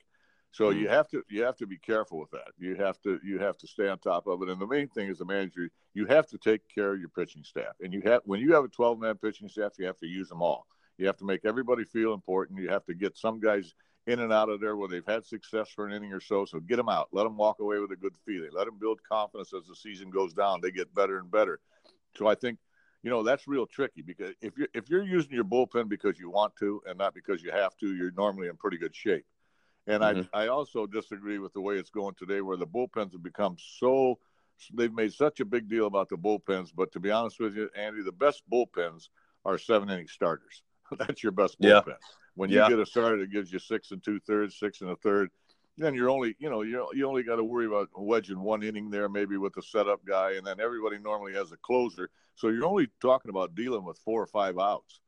[0.53, 0.81] So mm-hmm.
[0.81, 2.49] you have to you have to be careful with that.
[2.59, 4.49] You have to you have to stay on top of it.
[4.49, 7.45] And the main thing as a manager, you have to take care of your pitching
[7.45, 7.75] staff.
[7.81, 10.29] And you have when you have a 12 man pitching staff, you have to use
[10.29, 10.67] them all.
[10.99, 12.61] You have to make everybody feel important.
[12.61, 13.75] You have to get some guys
[14.07, 16.45] in and out of there where they've had success for an inning or so.
[16.45, 17.09] So get them out.
[17.13, 18.51] Let them walk away with a good feeling.
[18.53, 20.61] Let them build confidence as the season goes down.
[20.61, 21.61] They get better and better.
[22.17, 22.59] So I think,
[23.03, 26.29] you know, that's real tricky because if you're if you're using your bullpen because you
[26.29, 29.25] want to and not because you have to, you're normally in pretty good shape.
[29.87, 30.23] And mm-hmm.
[30.35, 33.57] I I also disagree with the way it's going today, where the bullpens have become
[33.59, 34.19] so
[34.75, 36.71] they've made such a big deal about the bullpens.
[36.75, 39.09] But to be honest with you, Andy, the best bullpens
[39.45, 40.63] are seven inning starters.
[40.99, 41.87] That's your best bullpen.
[41.87, 41.95] Yeah.
[42.35, 42.69] When you yeah.
[42.69, 45.31] get a starter that gives you six and two thirds, six and a third,
[45.77, 48.91] then you're only, you know, you you only got to worry about wedging one inning
[48.91, 52.11] there, maybe with the setup guy, and then everybody normally has a closer.
[52.35, 55.01] So you're only talking about dealing with four or five outs.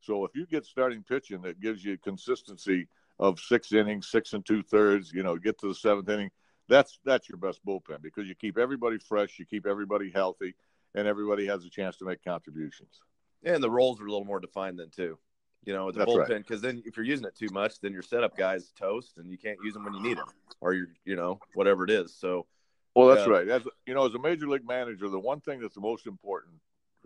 [0.00, 2.88] So if you get starting pitching that gives you consistency
[3.20, 6.30] of six innings, six and two thirds, you know, get to the seventh inning,
[6.68, 10.56] that's that's your best bullpen because you keep everybody fresh, you keep everybody healthy,
[10.96, 13.00] and everybody has a chance to make contributions.
[13.44, 15.16] And the roles are a little more defined then too
[15.64, 16.38] you know, the That's bullpen.
[16.38, 16.74] Because right.
[16.74, 19.58] then if you're using it too much, then your setup guys toast, and you can't
[19.62, 20.28] use them when you need them,
[20.60, 22.14] or you you know whatever it is.
[22.14, 22.46] So,
[22.94, 23.48] well, that's uh, right.
[23.48, 26.54] As you know, as a major league manager, the one thing that's the most important,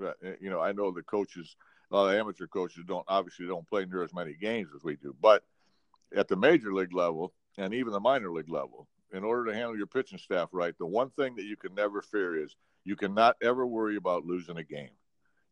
[0.02, 1.56] uh, you know, I know the coaches,
[1.90, 4.96] a lot of amateur coaches don't obviously don't play near as many games as we
[4.96, 5.42] do, but
[6.14, 9.76] at the major league level and even the minor league level, in order to handle
[9.76, 13.36] your pitching staff right, the one thing that you can never fear is you cannot
[13.42, 14.90] ever worry about losing a game.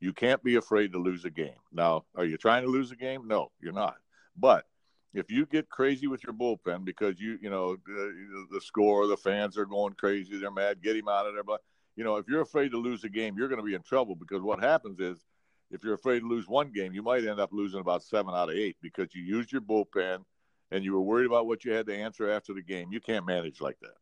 [0.00, 1.60] You can't be afraid to lose a game.
[1.72, 3.28] Now, are you trying to lose a game?
[3.28, 3.96] No, you're not.
[4.36, 4.66] But
[5.14, 9.16] if you get crazy with your bullpen because you, you know, the, the score, the
[9.16, 11.44] fans are going crazy, they're mad, get him out of there.
[11.44, 11.60] But,
[11.94, 14.16] you know, if you're afraid to lose a game, you're going to be in trouble
[14.16, 15.24] because what happens is
[15.70, 18.50] if you're afraid to lose one game, you might end up losing about seven out
[18.50, 20.24] of eight because you used your bullpen
[20.72, 22.88] and you were worried about what you had to answer after the game.
[22.90, 23.96] You can't manage like that.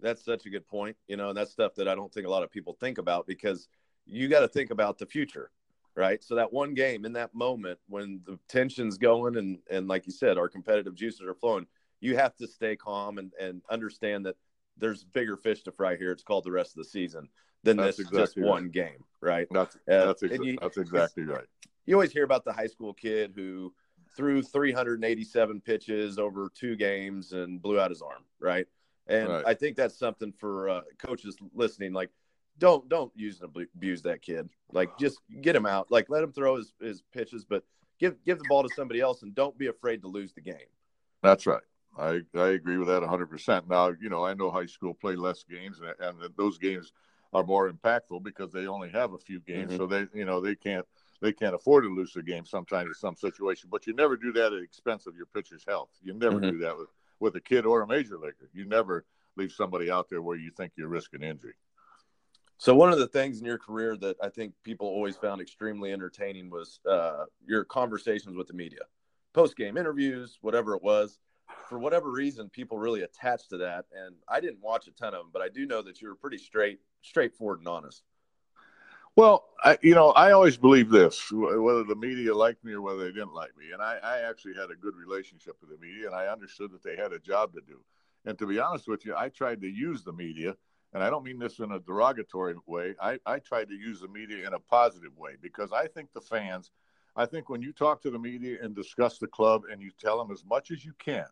[0.00, 0.96] That's such a good point.
[1.08, 3.26] You know, and that's stuff that I don't think a lot of people think about
[3.26, 3.68] because–
[4.06, 5.50] you got to think about the future.
[5.94, 6.22] right?
[6.22, 10.12] So that one game in that moment when the tension's going and and like you
[10.12, 11.66] said, our competitive juices are flowing,
[12.00, 14.36] you have to stay calm and and understand that
[14.78, 16.10] there's bigger fish to fry here.
[16.10, 17.28] It's called the rest of the season
[17.62, 18.46] than that's this exactly just right.
[18.46, 19.46] one game, right?
[19.50, 21.44] That's uh, that's, exa- you, that's exactly right.
[21.86, 23.74] You always hear about the high school kid who
[24.16, 28.66] threw 387 pitches over two games and blew out his arm, right?
[29.06, 29.44] And right.
[29.46, 31.92] I think that's something for uh, coaches listening.
[31.92, 32.10] Like,
[32.58, 34.48] don't don't use and abuse that kid.
[34.72, 35.90] Like, just get him out.
[35.90, 37.64] Like, let him throw his, his pitches, but
[37.98, 40.56] give give the ball to somebody else, and don't be afraid to lose the game.
[41.22, 41.62] That's right.
[41.98, 43.26] I I agree with that 100.
[43.26, 46.92] percent Now, you know, I know high school play less games, and, and those games
[47.32, 49.76] are more impactful because they only have a few games, mm-hmm.
[49.76, 50.86] so they you know they can't
[51.20, 53.68] they can't afford to lose a game sometimes in some situation.
[53.70, 55.90] But you never do that at the expense of your pitcher's health.
[56.02, 56.50] You never mm-hmm.
[56.50, 56.88] do that with
[57.20, 58.48] with a kid or a major leaguer.
[58.52, 59.04] You never
[59.36, 61.54] leave somebody out there where you think you're risking injury.
[62.56, 65.92] So one of the things in your career that I think people always found extremely
[65.92, 68.80] entertaining was uh, your conversations with the media,
[69.32, 71.18] post game interviews, whatever it was.
[71.68, 75.20] For whatever reason, people really attached to that, and I didn't watch a ton of
[75.20, 78.02] them, but I do know that you were pretty straight, straightforward and honest.
[79.16, 83.04] Well, I, you know, I always believe this: whether the media liked me or whether
[83.04, 86.06] they didn't like me, and I, I actually had a good relationship with the media,
[86.06, 87.80] and I understood that they had a job to do.
[88.24, 90.56] And to be honest with you, I tried to use the media,
[90.92, 92.94] and I don't mean this in a derogatory way.
[93.00, 96.20] I, I tried to use the media in a positive way because I think the
[96.20, 96.70] fans,
[97.16, 100.18] I think when you talk to the media and discuss the club and you tell
[100.18, 101.26] them as much as you can.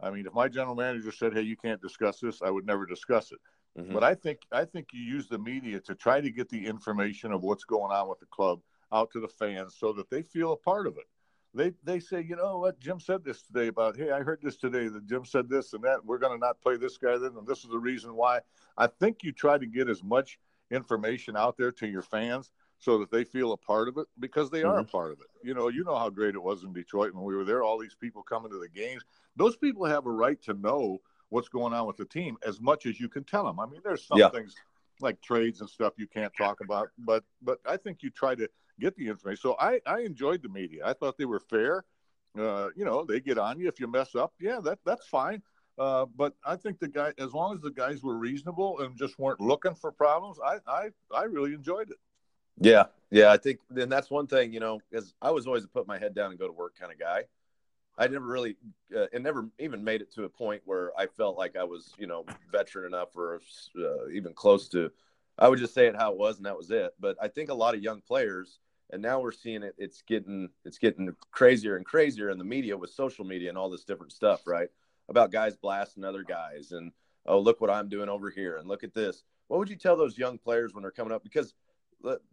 [0.00, 2.86] I mean, if my general manager said, "Hey, you can't discuss this," I would never
[2.86, 3.38] discuss it.
[3.78, 3.94] Mm-hmm.
[3.94, 7.32] But I think I think you use the media to try to get the information
[7.32, 8.60] of what's going on with the club
[8.92, 11.06] out to the fans so that they feel a part of it
[11.54, 14.56] they they say, you know what, Jim said this today about, hey, I heard this
[14.56, 16.04] today that Jim said this and that.
[16.04, 18.40] We're going to not play this guy then, and this is the reason why.
[18.76, 20.38] I think you try to get as much
[20.70, 24.50] information out there to your fans so that they feel a part of it because
[24.50, 24.68] they mm-hmm.
[24.68, 24.90] are a mm-hmm.
[24.90, 25.26] part of it.
[25.42, 27.62] You know, you know how great it was in Detroit when we were there.
[27.62, 29.02] All these people coming to the games.
[29.36, 30.98] Those people have a right to know
[31.30, 33.58] what's going on with the team as much as you can tell them.
[33.58, 34.28] I mean, there's some yeah.
[34.28, 34.54] things
[35.00, 38.48] like trades and stuff you can't talk about, but but I think you try to
[38.78, 39.40] get the information.
[39.40, 40.82] So I, I enjoyed the media.
[40.84, 41.84] I thought they were fair.
[42.38, 44.34] Uh, you know, they get on you if you mess up.
[44.38, 45.42] Yeah, that that's fine.
[45.78, 49.18] Uh, but I think the guy, as long as the guys were reasonable and just
[49.18, 51.96] weren't looking for problems, I I, I really enjoyed it.
[52.60, 55.68] Yeah, yeah, I think, and that's one thing, you know, because I was always a
[55.68, 57.24] put my head down and go to work kind of guy.
[57.98, 58.56] I never really,
[58.96, 61.92] uh, and never even made it to a point where I felt like I was,
[61.98, 63.40] you know, veteran enough or
[63.78, 64.90] uh, even close to.
[65.38, 66.94] I would just say it how it was, and that was it.
[66.98, 68.58] But I think a lot of young players
[68.92, 72.76] and now we're seeing it it's getting it's getting crazier and crazier in the media
[72.76, 74.68] with social media and all this different stuff right
[75.08, 76.92] about guys blasting other guys and
[77.26, 79.96] oh look what i'm doing over here and look at this what would you tell
[79.96, 81.54] those young players when they're coming up because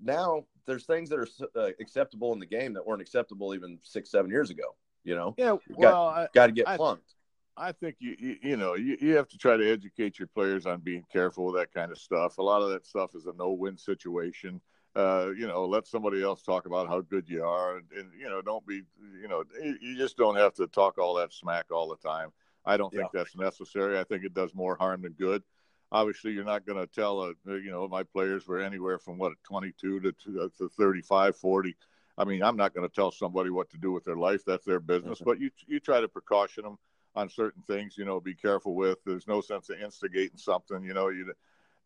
[0.02, 4.10] now there's things that are uh, acceptable in the game that weren't acceptable even six
[4.10, 4.76] seven years ago
[5.08, 7.15] you know yeah well got, got to get plunked
[7.60, 10.67] I think you, you, you know you, you have to try to educate your players
[10.67, 12.38] on being careful with that kind of stuff.
[12.38, 14.62] A lot of that stuff is a no-win situation
[14.98, 18.28] uh, you know, let somebody else talk about how good you are, and, and, you
[18.28, 18.82] know, don't be,
[19.22, 19.43] you know,
[19.80, 22.32] you just don't have to talk all that smack all the time.
[22.65, 23.02] I don't yeah.
[23.02, 24.00] think that's necessary.
[24.00, 25.43] I think it does more harm than good.
[25.91, 29.34] Obviously, you're not going to tell, a, you know, my players were anywhere from what
[29.43, 31.76] 22 to, to, to 35, 40.
[32.17, 34.41] I mean, I'm not going to tell somebody what to do with their life.
[34.45, 35.19] That's their business.
[35.19, 35.30] Mm-hmm.
[35.30, 36.77] But you you try to precaution them
[37.15, 37.97] on certain things.
[37.97, 38.97] You know, be careful with.
[39.06, 40.84] There's no sense of instigating something.
[40.84, 41.32] You know, you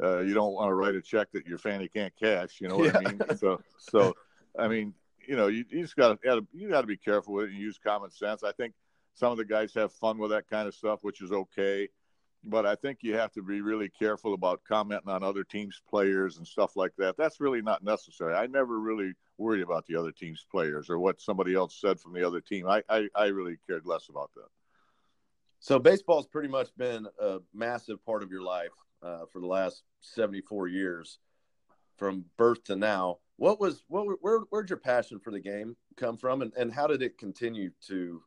[0.01, 2.59] uh, you don't want to write a check that your family can't cash.
[2.61, 2.99] You know what yeah.
[3.05, 3.37] I mean?
[3.37, 4.15] So, so
[4.57, 4.93] I mean,
[5.27, 7.59] you know, you, you just got to you got to be careful with it and
[7.59, 8.43] use common sense.
[8.43, 8.73] I think
[9.13, 11.89] some of the guys have fun with that kind of stuff, which is okay.
[12.43, 16.37] But I think you have to be really careful about commenting on other teams' players
[16.37, 17.15] and stuff like that.
[17.15, 18.33] That's really not necessary.
[18.33, 22.13] I never really worried about the other team's players or what somebody else said from
[22.13, 22.67] the other team.
[22.67, 24.47] I, I, I really cared less about that.
[25.59, 28.71] So baseball's pretty much been a massive part of your life
[29.03, 31.19] uh, for the last 74 years
[31.97, 33.19] from birth to now.
[33.37, 36.87] What was what where where'd your passion for the game come from, and, and how
[36.87, 38.23] did it continue to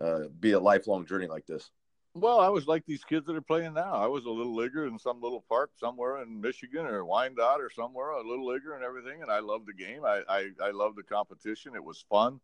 [0.00, 1.70] uh, be a lifelong journey like this?
[2.14, 3.92] Well, I was like these kids that are playing now.
[3.92, 7.70] I was a little leaguer in some little park somewhere in Michigan or Wyandotte or
[7.70, 9.22] somewhere, a little leaguer and everything.
[9.22, 10.04] And I loved the game.
[10.04, 11.76] I I, I loved the competition.
[11.76, 12.40] It was fun.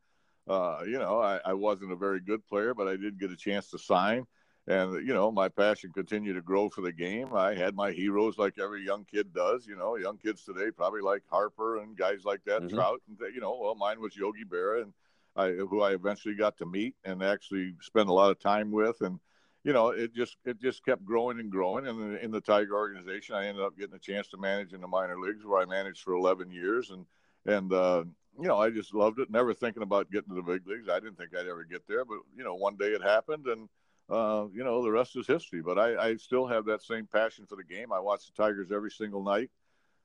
[0.46, 3.36] Uh, you know, I, I wasn't a very good player, but I did get a
[3.36, 4.26] chance to sign
[4.66, 8.38] and you know my passion continued to grow for the game i had my heroes
[8.38, 12.24] like every young kid does you know young kids today probably like harper and guys
[12.24, 12.74] like that mm-hmm.
[12.74, 14.92] trout and you know well mine was yogi berra and
[15.36, 19.00] i who i eventually got to meet and actually spend a lot of time with
[19.02, 19.18] and
[19.64, 22.74] you know it just it just kept growing and growing and in, in the tiger
[22.74, 25.64] organization i ended up getting a chance to manage in the minor leagues where i
[25.64, 27.06] managed for 11 years and
[27.46, 28.04] and uh,
[28.40, 29.30] you know, I just loved it.
[29.30, 30.88] Never thinking about getting to the big leagues.
[30.88, 33.68] I didn't think I'd ever get there, but you know, one day it happened, and
[34.10, 35.62] uh, you know, the rest is history.
[35.62, 37.92] But I, I still have that same passion for the game.
[37.92, 39.50] I watch the Tigers every single night.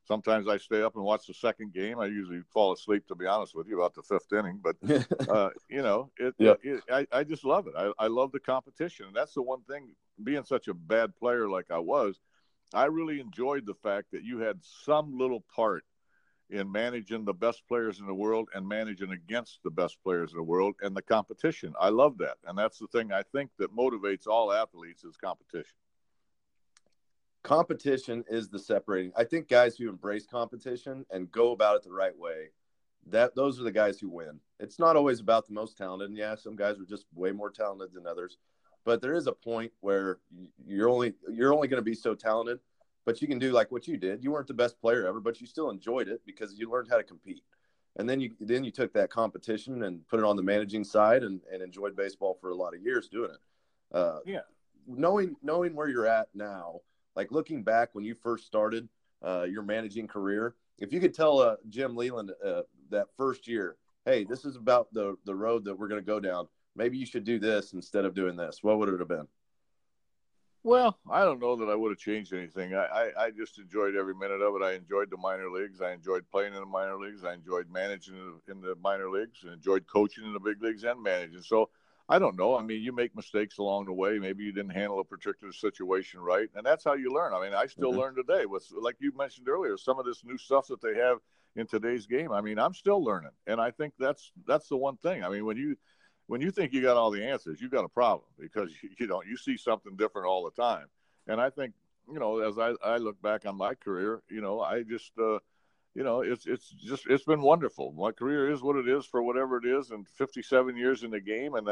[0.07, 1.99] Sometimes I stay up and watch the second game.
[1.99, 4.59] I usually fall asleep, to be honest with you, about the fifth inning.
[4.63, 4.75] But
[5.29, 6.53] uh, you know, it, yeah.
[6.63, 7.73] it, I, I just love it.
[7.77, 9.89] I, I love the competition, and that's the one thing.
[10.23, 12.19] Being such a bad player like I was,
[12.73, 15.83] I really enjoyed the fact that you had some little part
[16.49, 20.37] in managing the best players in the world and managing against the best players in
[20.37, 21.73] the world and the competition.
[21.79, 22.37] I love that.
[22.45, 25.77] And that's the thing I think that motivates all athletes is competition.
[27.43, 29.11] Competition is the separating.
[29.15, 32.49] I think guys who embrace competition and go about it the right way,
[33.07, 34.39] that those are the guys who win.
[34.59, 36.09] It's not always about the most talented.
[36.09, 38.37] And yeah, some guys are just way more talented than others.
[38.85, 40.19] But there is a point where
[40.65, 42.59] you're only you're only going to be so talented
[43.09, 44.23] but you can do like what you did.
[44.23, 46.97] You weren't the best player ever, but you still enjoyed it because you learned how
[46.97, 47.41] to compete.
[47.95, 51.23] And then you then you took that competition and put it on the managing side
[51.23, 53.97] and, and enjoyed baseball for a lot of years doing it.
[53.97, 54.41] Uh, yeah.
[54.85, 56.81] Knowing knowing where you're at now,
[57.19, 58.87] like looking back when you first started
[59.21, 62.61] uh, your managing career, if you could tell uh, Jim Leyland uh,
[62.91, 66.21] that first year, hey, this is about the the road that we're going to go
[66.21, 66.47] down.
[66.77, 68.59] Maybe you should do this instead of doing this.
[68.61, 69.27] What would it have been?
[70.63, 72.73] Well, I don't know that I would have changed anything.
[72.73, 74.63] I, I, I, just enjoyed every minute of it.
[74.63, 75.81] I enjoyed the minor leagues.
[75.81, 77.23] I enjoyed playing in the minor leagues.
[77.23, 78.15] I enjoyed managing
[78.49, 79.39] in the minor leagues.
[79.47, 81.41] I enjoyed coaching in the big leagues and managing.
[81.41, 81.69] So
[82.11, 82.57] I don't know.
[82.57, 84.17] I mean, you make mistakes along the way.
[84.17, 87.35] Maybe you didn't handle a particular situation right, and that's how you learn.
[87.35, 87.99] I mean, I still mm-hmm.
[87.99, 91.19] learn today with, like you mentioned earlier, some of this new stuff that they have
[91.55, 92.31] in today's game.
[92.31, 95.23] I mean, I'm still learning, and I think that's that's the one thing.
[95.23, 95.75] I mean, when you
[96.25, 99.07] when you think you got all the answers, you got a problem because you, you
[99.07, 100.87] know you see something different all the time.
[101.27, 101.73] And I think
[102.11, 105.37] you know, as I, I look back on my career, you know, I just uh,
[105.93, 107.91] you know, it's it's just it's been wonderful.
[107.91, 111.19] My career is what it is for whatever it is, and 57 years in the
[111.19, 111.67] game, and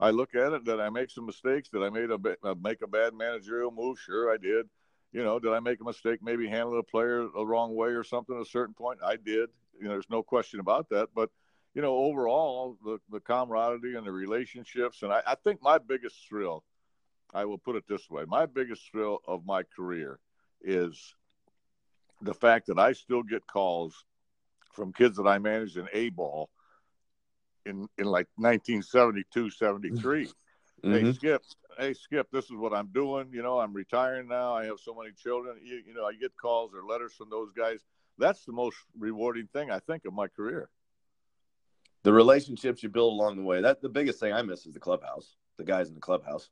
[0.00, 1.68] I look at it that I make some mistakes.
[1.68, 3.98] Did I made a uh, make a bad managerial move?
[3.98, 4.66] Sure, I did.
[5.12, 6.20] You know, did I make a mistake?
[6.22, 9.00] Maybe handling a player the wrong way or something at a certain point.
[9.04, 9.48] I did.
[9.78, 11.08] You know, there's no question about that.
[11.14, 11.30] But
[11.74, 15.02] you know, overall, the, the camaraderie and the relationships.
[15.02, 16.64] And I, I think my biggest thrill,
[17.34, 20.18] I will put it this way my biggest thrill of my career
[20.62, 21.14] is
[22.22, 24.04] the fact that I still get calls
[24.72, 26.50] from kids that I managed in A ball
[27.68, 30.28] in, in like 1972, 73.
[30.84, 31.06] Mm-hmm.
[31.06, 31.42] Hey, Skip,
[31.76, 33.30] hey, Skip, this is what I'm doing.
[33.32, 34.54] You know, I'm retiring now.
[34.54, 35.56] I have so many children.
[35.60, 37.80] You, you know, I get calls or letters from those guys.
[38.16, 40.70] That's the most rewarding thing, I think, of my career
[42.08, 43.60] the relationships you build along the way.
[43.60, 46.50] That the biggest thing I miss is the clubhouse, the guys in the clubhouse.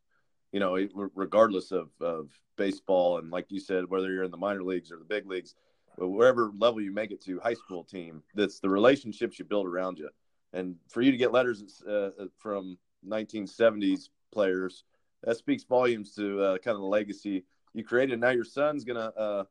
[0.52, 4.62] You know, regardless of, of baseball and like you said, whether you're in the minor
[4.62, 5.54] leagues or the big leagues,
[5.98, 9.98] wherever level you make it to, high school team, that's the relationships you build around
[9.98, 10.08] you.
[10.56, 14.84] And for you to get letters uh, from 1970s players,
[15.22, 17.44] that speaks volumes to uh, kind of the legacy
[17.74, 18.18] you created.
[18.20, 19.44] Now your son's gonna uh,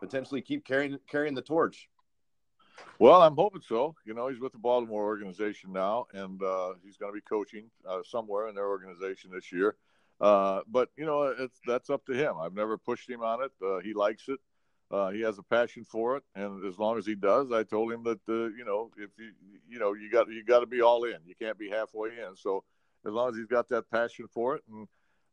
[0.00, 1.88] potentially keep carrying carrying the torch.
[2.98, 3.96] Well, I'm hoping so.
[4.04, 7.70] You know, he's with the Baltimore organization now, and uh, he's going to be coaching
[7.88, 9.76] uh, somewhere in their organization this year.
[10.20, 11.34] Uh, but you know,
[11.66, 12.36] that's up to him.
[12.40, 13.50] I've never pushed him on it.
[13.64, 14.38] Uh, he likes it.
[14.92, 17.90] Uh, he has a passion for it, and as long as he does, I told
[17.90, 19.30] him that uh, you know, if you
[19.68, 21.16] you know, you got you got to be all in.
[21.24, 22.36] You can't be halfway in.
[22.36, 22.62] So
[23.06, 24.86] as long as he's got that passion for it, and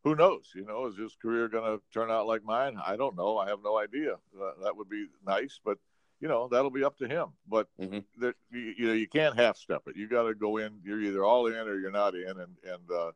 [0.03, 0.51] who knows?
[0.55, 2.77] You know, is his career going to turn out like mine?
[2.83, 3.37] I don't know.
[3.37, 4.15] I have no idea.
[4.63, 5.77] that would be nice, but
[6.21, 7.27] you know that'll be up to him.
[7.47, 7.99] But mm-hmm.
[8.17, 9.97] there, you, you, know you can't half step it.
[9.97, 10.79] You got to go in.
[10.83, 12.29] You're either all in or you're not in.
[12.29, 13.11] And and uh,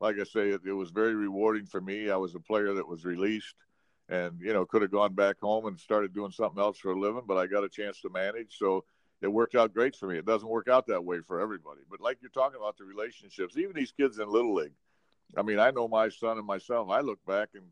[0.00, 2.10] like I say, it, it, was very rewarding for me.
[2.10, 3.56] I was a player that was released,
[4.10, 6.98] and you know could have gone back home and started doing something else for a
[6.98, 8.58] living, but I got a chance to manage.
[8.58, 8.84] So
[9.22, 10.18] it worked out great for me.
[10.18, 11.80] It doesn't work out that way for everybody.
[11.88, 14.74] But like you're talking about the relationships, even these kids in little league.
[15.36, 16.90] I mean, I know my son and myself.
[16.90, 17.64] I look back and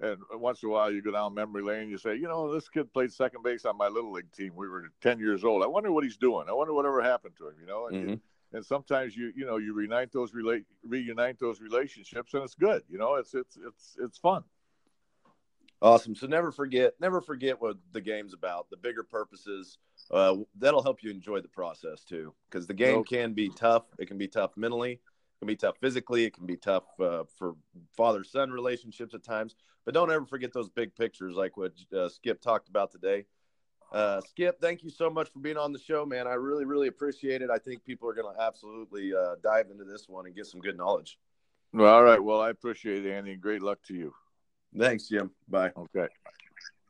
[0.00, 1.88] and once in a while, you go down memory lane.
[1.88, 4.52] You say, you know, this kid played second base on my little league team.
[4.56, 5.62] We were 10 years old.
[5.62, 6.46] I wonder what he's doing.
[6.48, 7.54] I wonder whatever happened to him.
[7.60, 8.10] You know, and, mm-hmm.
[8.10, 8.20] you,
[8.52, 12.82] and sometimes you you know you reunite those relate reunite those relationships, and it's good.
[12.90, 14.42] You know, it's it's it's it's fun.
[15.82, 16.14] Awesome.
[16.14, 18.70] So never forget, never forget what the game's about.
[18.70, 19.78] The bigger purposes.
[20.10, 23.84] Uh, that'll help you enjoy the process too, because the game can be tough.
[23.98, 25.00] It can be tough mentally It
[25.40, 26.24] can be tough physically.
[26.24, 27.56] It can be tough uh, for
[27.96, 29.56] father son relationships at times.
[29.84, 33.26] But don't ever forget those big pictures, like what uh, Skip talked about today.
[33.90, 36.26] Uh, Skip, thank you so much for being on the show, man.
[36.28, 37.50] I really, really appreciate it.
[37.50, 40.60] I think people are going to absolutely uh, dive into this one and get some
[40.60, 41.18] good knowledge.
[41.72, 42.22] Well, all right.
[42.22, 43.34] Well, I appreciate it, Andy.
[43.34, 44.14] Great luck to you.
[44.76, 45.30] Thanks, Jim.
[45.48, 45.72] Bye.
[45.76, 46.08] Okay.